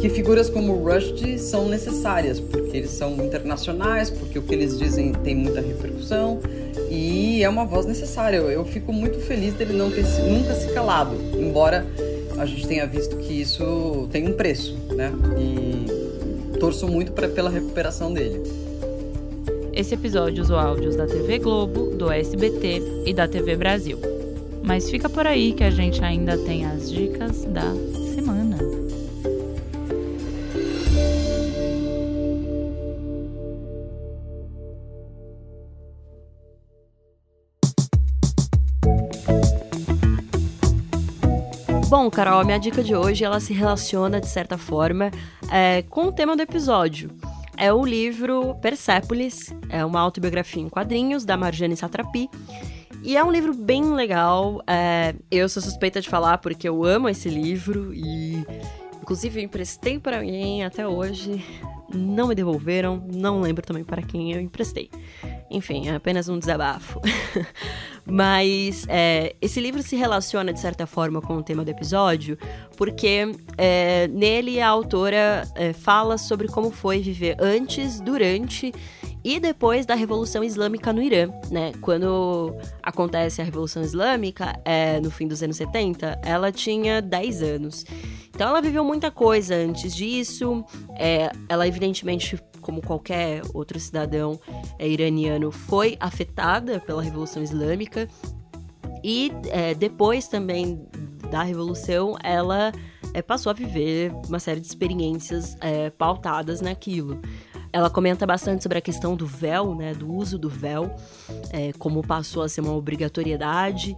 que 0.00 0.08
figuras 0.08 0.48
como 0.48 0.74
Rushdie 0.74 1.38
são 1.38 1.68
necessárias, 1.68 2.40
porque 2.40 2.78
eles 2.78 2.90
são 2.90 3.14
internacionais, 3.24 4.08
porque 4.10 4.38
o 4.38 4.42
que 4.42 4.54
eles 4.54 4.78
dizem 4.78 5.12
tem 5.12 5.34
muita 5.34 5.60
repercussão 5.60 6.40
e 6.90 7.42
é 7.42 7.48
uma 7.48 7.66
voz 7.66 7.84
necessária. 7.84 8.38
Eu, 8.38 8.64
fico 8.64 8.92
muito 8.92 9.20
feliz 9.20 9.52
dele 9.54 9.74
não 9.74 9.90
ter 9.90 10.04
nunca 10.26 10.54
se 10.54 10.72
calado, 10.72 11.14
embora 11.38 11.86
a 12.38 12.46
gente 12.46 12.66
tenha 12.66 12.86
visto 12.86 13.16
que 13.16 13.42
isso 13.42 14.08
tem 14.10 14.26
um 14.26 14.32
preço, 14.32 14.76
né? 14.94 15.12
E 15.38 16.58
torço 16.58 16.88
muito 16.88 17.12
pra, 17.12 17.28
pela 17.28 17.50
recuperação 17.50 18.12
dele. 18.12 18.40
Esse 19.72 19.94
episódio 19.94 20.42
usou 20.42 20.58
áudios 20.58 20.96
da 20.96 21.06
TV 21.06 21.38
Globo, 21.38 21.94
do 21.96 22.10
SBT 22.10 23.04
e 23.06 23.14
da 23.14 23.28
TV 23.28 23.56
Brasil. 23.56 23.98
Mas 24.64 24.90
fica 24.90 25.08
por 25.08 25.26
aí 25.26 25.52
que 25.52 25.62
a 25.62 25.70
gente 25.70 26.04
ainda 26.04 26.36
tem 26.36 26.66
as 26.66 26.90
dicas 26.90 27.44
da 27.44 27.72
semana. 28.14 28.58
Bom, 41.88 42.10
Carol, 42.10 42.40
a 42.40 42.44
minha 42.44 42.58
dica 42.58 42.82
de 42.82 42.94
hoje 42.94 43.24
ela 43.24 43.40
se 43.40 43.52
relaciona, 43.52 44.20
de 44.20 44.28
certa 44.28 44.58
forma, 44.58 45.10
é, 45.50 45.82
com 45.82 46.06
o 46.06 46.12
tema 46.12 46.36
do 46.36 46.42
episódio. 46.42 47.10
É 47.60 47.70
o 47.70 47.84
livro 47.84 48.54
Persépolis, 48.54 49.54
é 49.68 49.84
uma 49.84 50.00
autobiografia 50.00 50.62
em 50.62 50.68
quadrinhos 50.70 51.26
da 51.26 51.36
Marjane 51.36 51.76
Satrapi. 51.76 52.30
E 53.02 53.18
é 53.18 53.22
um 53.22 53.30
livro 53.30 53.52
bem 53.52 53.92
legal. 53.92 54.62
É, 54.66 55.14
eu 55.30 55.46
sou 55.46 55.62
suspeita 55.62 56.00
de 56.00 56.08
falar 56.08 56.38
porque 56.38 56.66
eu 56.66 56.82
amo 56.82 57.06
esse 57.06 57.28
livro 57.28 57.92
e, 57.92 58.46
inclusive, 59.02 59.40
eu 59.40 59.44
emprestei 59.44 59.98
para 59.98 60.20
alguém 60.20 60.64
até 60.64 60.88
hoje. 60.88 61.44
Não 61.94 62.28
me 62.28 62.34
devolveram, 62.34 63.02
não 63.12 63.40
lembro 63.40 63.64
também 63.64 63.84
para 63.84 64.02
quem 64.02 64.32
eu 64.32 64.40
emprestei. 64.40 64.90
Enfim, 65.50 65.88
é 65.88 65.94
apenas 65.96 66.28
um 66.28 66.38
desabafo. 66.38 67.00
Mas 68.06 68.86
é, 68.88 69.34
esse 69.40 69.60
livro 69.60 69.82
se 69.82 69.96
relaciona, 69.96 70.52
de 70.52 70.60
certa 70.60 70.86
forma, 70.86 71.20
com 71.20 71.36
o 71.36 71.42
tema 71.42 71.64
do 71.64 71.70
episódio, 71.70 72.38
porque 72.76 73.32
é, 73.56 74.08
nele 74.08 74.60
a 74.60 74.68
autora 74.68 75.46
é, 75.54 75.72
fala 75.72 76.16
sobre 76.16 76.48
como 76.48 76.70
foi 76.70 77.00
viver 77.00 77.36
antes, 77.40 78.00
durante 78.00 78.72
e 79.22 79.38
depois 79.38 79.84
da 79.84 79.94
Revolução 79.94 80.42
Islâmica 80.42 80.92
no 80.92 81.02
Irã, 81.02 81.30
né? 81.50 81.72
Quando 81.80 82.54
acontece 82.82 83.40
a 83.40 83.44
Revolução 83.44 83.82
Islâmica, 83.82 84.58
é, 84.64 84.98
no 85.00 85.10
fim 85.10 85.28
dos 85.28 85.42
anos 85.42 85.56
70, 85.56 86.20
ela 86.24 86.50
tinha 86.50 87.02
10 87.02 87.42
anos. 87.42 87.84
Então 88.34 88.48
ela 88.48 88.62
viveu 88.62 88.82
muita 88.82 89.10
coisa 89.10 89.54
antes 89.54 89.94
disso. 89.94 90.64
É, 90.96 91.30
ela, 91.48 91.66
evidentemente, 91.80 92.38
como 92.60 92.82
qualquer 92.82 93.40
outro 93.54 93.80
cidadão 93.80 94.38
é, 94.78 94.86
iraniano, 94.86 95.50
foi 95.50 95.96
afetada 95.98 96.78
pela 96.78 97.02
Revolução 97.02 97.42
Islâmica. 97.42 98.06
E 99.02 99.32
é, 99.46 99.74
depois 99.74 100.28
também 100.28 100.86
da 101.30 101.42
Revolução, 101.42 102.18
ela 102.22 102.70
é, 103.14 103.22
passou 103.22 103.48
a 103.48 103.54
viver 103.54 104.12
uma 104.28 104.38
série 104.38 104.60
de 104.60 104.66
experiências 104.66 105.56
é, 105.60 105.88
pautadas 105.88 106.60
naquilo. 106.60 107.18
Ela 107.72 107.88
comenta 107.88 108.26
bastante 108.26 108.62
sobre 108.62 108.76
a 108.76 108.80
questão 108.82 109.16
do 109.16 109.26
véu, 109.26 109.74
né, 109.74 109.94
do 109.94 110.12
uso 110.12 110.38
do 110.38 110.50
véu, 110.50 110.94
é, 111.50 111.72
como 111.78 112.02
passou 112.06 112.42
a 112.42 112.48
ser 112.48 112.60
uma 112.60 112.74
obrigatoriedade. 112.74 113.96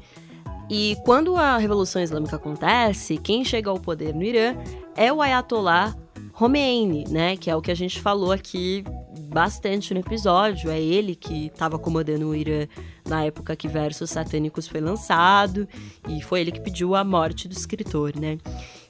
E 0.71 0.97
quando 1.05 1.37
a 1.37 1.57
Revolução 1.57 2.01
Islâmica 2.01 2.37
acontece, 2.37 3.16
quem 3.18 3.45
chega 3.45 3.71
ao 3.71 3.81
poder 3.81 4.14
no 4.14 4.23
Irã 4.23 4.55
é 4.95 5.12
o 5.12 5.21
Ayatollah 5.21 5.97
Khomeini, 6.43 7.05
né? 7.09 7.37
Que 7.37 7.49
é 7.49 7.55
o 7.55 7.63
que 7.63 7.71
a 7.71 7.75
gente 7.75 8.01
falou 8.01 8.33
aqui 8.33 8.83
bastante 9.29 9.95
no 9.95 10.01
episódio. 10.01 10.71
É 10.71 10.81
ele 10.81 11.15
que 11.15 11.47
estava 11.47 11.79
comandando 11.79 12.27
o 12.27 12.35
Irã 12.35 12.67
na 13.09 13.25
época 13.25 13.55
que 13.55 13.69
Versos 13.69 14.11
Satânicos 14.11 14.67
foi 14.67 14.81
lançado 14.81 15.69
e 16.09 16.21
foi 16.21 16.41
ele 16.41 16.51
que 16.51 16.61
pediu 16.61 16.97
a 16.97 17.05
morte 17.05 17.47
do 17.47 17.53
escritor, 17.53 18.17
né? 18.19 18.39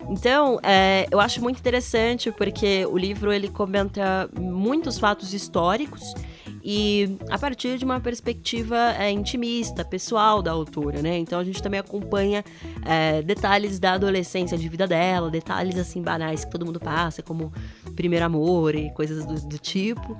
Então, 0.08 0.58
é, 0.62 1.06
eu 1.10 1.20
acho 1.20 1.42
muito 1.42 1.58
interessante 1.58 2.32
porque 2.32 2.86
o 2.86 2.96
livro 2.96 3.30
ele 3.30 3.48
comenta 3.48 4.30
muitos 4.40 4.98
fatos 4.98 5.34
históricos 5.34 6.14
e 6.64 7.16
a 7.28 7.38
partir 7.38 7.76
de 7.78 7.84
uma 7.84 8.00
perspectiva 8.00 8.94
é, 8.98 9.10
intimista, 9.10 9.84
pessoal 9.84 10.40
da 10.40 10.52
autora, 10.52 11.02
né? 11.02 11.18
Então 11.18 11.38
a 11.38 11.44
gente 11.44 11.62
também 11.62 11.80
acompanha 11.80 12.44
é, 12.84 13.20
detalhes 13.22 13.78
da 13.78 13.94
adolescência 13.94 14.56
de 14.56 14.68
vida 14.68 14.86
dela, 14.86 15.30
detalhes 15.30 15.76
assim 15.76 16.00
banais 16.00 16.44
que 16.44 16.50
todo 16.50 16.64
mundo 16.64 16.78
passa, 16.78 17.22
como 17.22 17.52
primeiro 17.96 18.24
amor 18.24 18.74
e 18.74 18.90
coisas 18.90 19.26
do, 19.26 19.34
do 19.48 19.58
tipo. 19.58 20.16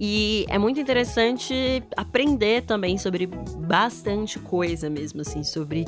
E 0.00 0.46
é 0.48 0.58
muito 0.58 0.80
interessante 0.80 1.82
aprender 1.96 2.62
também 2.62 2.96
sobre 2.96 3.26
bastante 3.26 4.38
coisa 4.38 4.88
mesmo, 4.88 5.20
assim, 5.20 5.44
sobre 5.44 5.84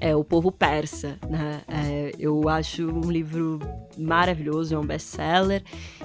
é, 0.00 0.14
o 0.14 0.22
povo 0.22 0.52
persa, 0.52 1.18
né? 1.28 1.62
É, 1.68 2.12
eu 2.18 2.48
acho 2.48 2.86
um 2.86 3.10
livro 3.10 3.58
maravilhoso, 3.98 4.74
é 4.74 4.78
um 4.78 4.86
best-seller 4.86 5.62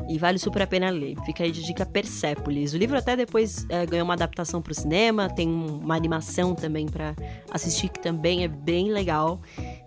e 0.10 0.18
vale 0.18 0.40
super 0.40 0.62
a 0.62 0.68
pena 0.68 0.90
ler. 0.90 1.16
Fica 1.26 1.44
aí 1.44 1.52
de 1.52 1.64
dica 1.64 1.86
Persépolis. 1.86 2.74
O 2.74 2.78
livro 2.78 2.98
até 2.98 3.16
depois 3.16 3.66
é, 3.70 3.86
ganhou 3.86 4.06
uma 4.06 4.14
adaptação 4.14 4.62
para 4.62 4.72
o 4.72 4.76
cinema, 4.76 5.30
tem 5.30 5.48
uma 5.48 5.96
animação 5.96 6.56
também 6.56 6.88
para 6.88 7.16
assistir 7.52 7.90
que 7.90 8.00
também 8.00 8.44
é 8.44 8.48
bem 8.48 8.92
legal. 8.92 9.42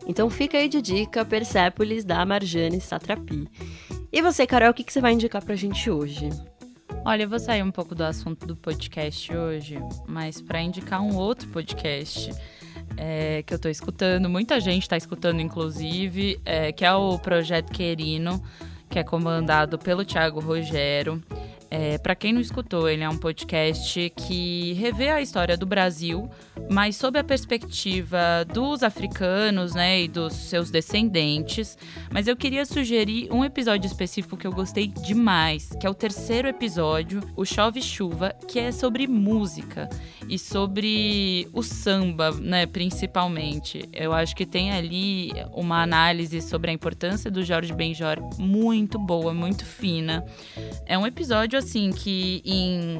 Então 0.06 0.30
fica 0.30 0.58
aí 0.58 0.68
de 0.68 0.80
dica 0.80 1.24
Persépolis 1.24 2.04
da 2.04 2.24
Marjane 2.24 2.80
Satrapi. 2.80 3.48
E 4.12 4.22
você, 4.22 4.46
Carol, 4.46 4.70
o 4.70 4.74
que, 4.74 4.84
que 4.84 4.92
você 4.92 5.00
vai 5.00 5.12
indicar 5.12 5.44
pra 5.44 5.56
gente 5.56 5.90
hoje? 5.90 6.30
Olha, 7.04 7.22
eu 7.22 7.28
vou 7.28 7.38
sair 7.38 7.62
um 7.62 7.70
pouco 7.70 7.94
do 7.94 8.02
assunto 8.02 8.46
do 8.46 8.56
podcast 8.56 9.32
hoje, 9.32 9.78
mas 10.08 10.40
para 10.40 10.60
indicar 10.60 11.00
um 11.00 11.16
outro 11.16 11.48
podcast 11.50 12.32
é, 12.96 13.42
que 13.42 13.54
eu 13.54 13.58
tô 13.58 13.68
escutando, 13.68 14.28
muita 14.28 14.60
gente 14.60 14.88
tá 14.88 14.96
escutando, 14.96 15.40
inclusive, 15.40 16.40
é, 16.44 16.72
que 16.72 16.84
é 16.84 16.92
o 16.92 17.18
Projeto 17.18 17.72
Querino, 17.72 18.42
que 18.88 18.98
é 18.98 19.04
comandado 19.04 19.78
pelo 19.78 20.04
Thiago 20.04 20.40
Rogero. 20.40 21.22
É, 21.70 21.98
para 21.98 22.14
quem 22.14 22.32
não 22.32 22.40
escutou, 22.40 22.88
ele 22.88 23.02
é 23.02 23.08
um 23.08 23.16
podcast 23.16 24.12
que 24.16 24.72
revê 24.74 25.08
a 25.10 25.20
história 25.20 25.56
do 25.56 25.66
Brasil, 25.66 26.30
mas 26.70 26.96
sob 26.96 27.18
a 27.18 27.24
perspectiva 27.24 28.44
dos 28.52 28.82
africanos, 28.82 29.74
né, 29.74 30.02
e 30.02 30.08
dos 30.08 30.32
seus 30.32 30.70
descendentes. 30.70 31.76
Mas 32.12 32.28
eu 32.28 32.36
queria 32.36 32.64
sugerir 32.64 33.32
um 33.32 33.44
episódio 33.44 33.86
específico 33.86 34.36
que 34.36 34.46
eu 34.46 34.52
gostei 34.52 34.86
demais, 34.86 35.70
que 35.80 35.86
é 35.86 35.90
o 35.90 35.94
terceiro 35.94 36.46
episódio, 36.48 37.20
o 37.34 37.44
Chove 37.44 37.82
Chuva, 37.82 38.34
que 38.46 38.58
é 38.58 38.70
sobre 38.70 39.06
música 39.06 39.88
e 40.28 40.38
sobre 40.38 41.48
o 41.52 41.62
samba, 41.62 42.30
né, 42.30 42.66
principalmente. 42.66 43.88
Eu 43.92 44.12
acho 44.12 44.36
que 44.36 44.46
tem 44.46 44.72
ali 44.72 45.32
uma 45.52 45.82
análise 45.82 46.40
sobre 46.40 46.70
a 46.70 46.74
importância 46.74 47.30
do 47.30 47.44
Jorge 47.44 47.72
Benjor 47.72 48.18
muito 48.38 48.98
boa, 48.98 49.34
muito 49.34 49.64
fina. 49.64 50.24
É 50.86 50.96
um 50.96 51.06
episódio 51.06 51.55
assim 51.56 51.90
que 51.90 52.42
em 52.44 52.98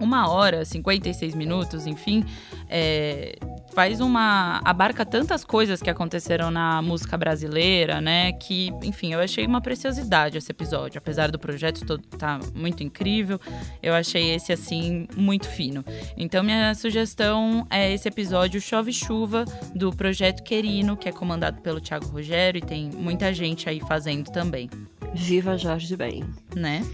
uma 0.00 0.28
hora, 0.28 0.64
56 0.64 1.34
minutos, 1.34 1.86
enfim, 1.86 2.24
é, 2.68 3.36
faz 3.74 4.00
uma. 4.00 4.60
abarca 4.64 5.04
tantas 5.04 5.44
coisas 5.44 5.80
que 5.80 5.88
aconteceram 5.90 6.50
na 6.50 6.82
música 6.82 7.16
brasileira, 7.16 8.00
né? 8.00 8.32
Que, 8.32 8.72
enfim, 8.82 9.12
eu 9.12 9.20
achei 9.20 9.46
uma 9.46 9.60
preciosidade 9.60 10.38
esse 10.38 10.50
episódio. 10.50 10.98
Apesar 10.98 11.30
do 11.30 11.38
projeto 11.38 11.84
todo 11.84 12.02
estar 12.04 12.38
tá 12.38 12.46
muito 12.54 12.82
incrível, 12.82 13.40
eu 13.82 13.94
achei 13.94 14.34
esse, 14.34 14.52
assim, 14.52 15.06
muito 15.16 15.48
fino. 15.48 15.84
Então, 16.16 16.42
minha 16.42 16.74
sugestão 16.74 17.66
é 17.70 17.92
esse 17.92 18.08
episódio 18.08 18.60
Chove 18.60 18.92
Chuva, 18.92 19.44
do 19.74 19.90
Projeto 19.92 20.42
Querino, 20.42 20.96
que 20.96 21.08
é 21.08 21.12
comandado 21.12 21.60
pelo 21.60 21.80
Thiago 21.80 22.06
Rogério 22.06 22.58
e 22.58 22.62
tem 22.62 22.90
muita 22.90 23.32
gente 23.32 23.68
aí 23.68 23.80
fazendo 23.80 24.30
também. 24.30 24.68
Viva 25.14 25.56
Jorge 25.56 25.96
Ben. 25.96 26.24
Né? 26.54 26.84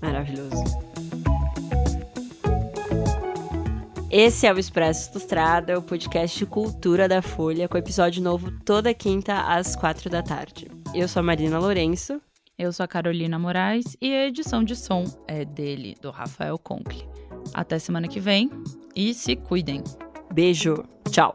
Maravilhoso. 0.00 0.64
Esse 4.10 4.46
é 4.46 4.52
o 4.52 4.58
Expresso 4.58 5.10
Ilustrada, 5.12 5.78
o 5.78 5.82
podcast 5.82 6.36
de 6.36 6.44
cultura 6.44 7.06
da 7.06 7.22
Folha, 7.22 7.68
com 7.68 7.78
episódio 7.78 8.20
novo 8.22 8.50
toda 8.64 8.92
quinta 8.92 9.42
às 9.42 9.76
quatro 9.76 10.10
da 10.10 10.20
tarde. 10.20 10.68
Eu 10.92 11.06
sou 11.06 11.20
a 11.20 11.22
Marina 11.22 11.58
Lourenço. 11.58 12.20
Eu 12.58 12.72
sou 12.72 12.84
a 12.84 12.88
Carolina 12.88 13.38
Moraes 13.38 13.96
e 14.02 14.12
a 14.12 14.26
edição 14.26 14.62
de 14.62 14.76
som 14.76 15.04
é 15.26 15.44
dele, 15.44 15.96
do 16.02 16.10
Rafael 16.10 16.58
Conkle. 16.58 17.08
Até 17.54 17.78
semana 17.78 18.06
que 18.06 18.20
vem 18.20 18.50
e 18.94 19.14
se 19.14 19.34
cuidem. 19.34 19.82
Beijo. 20.32 20.84
Tchau. 21.10 21.32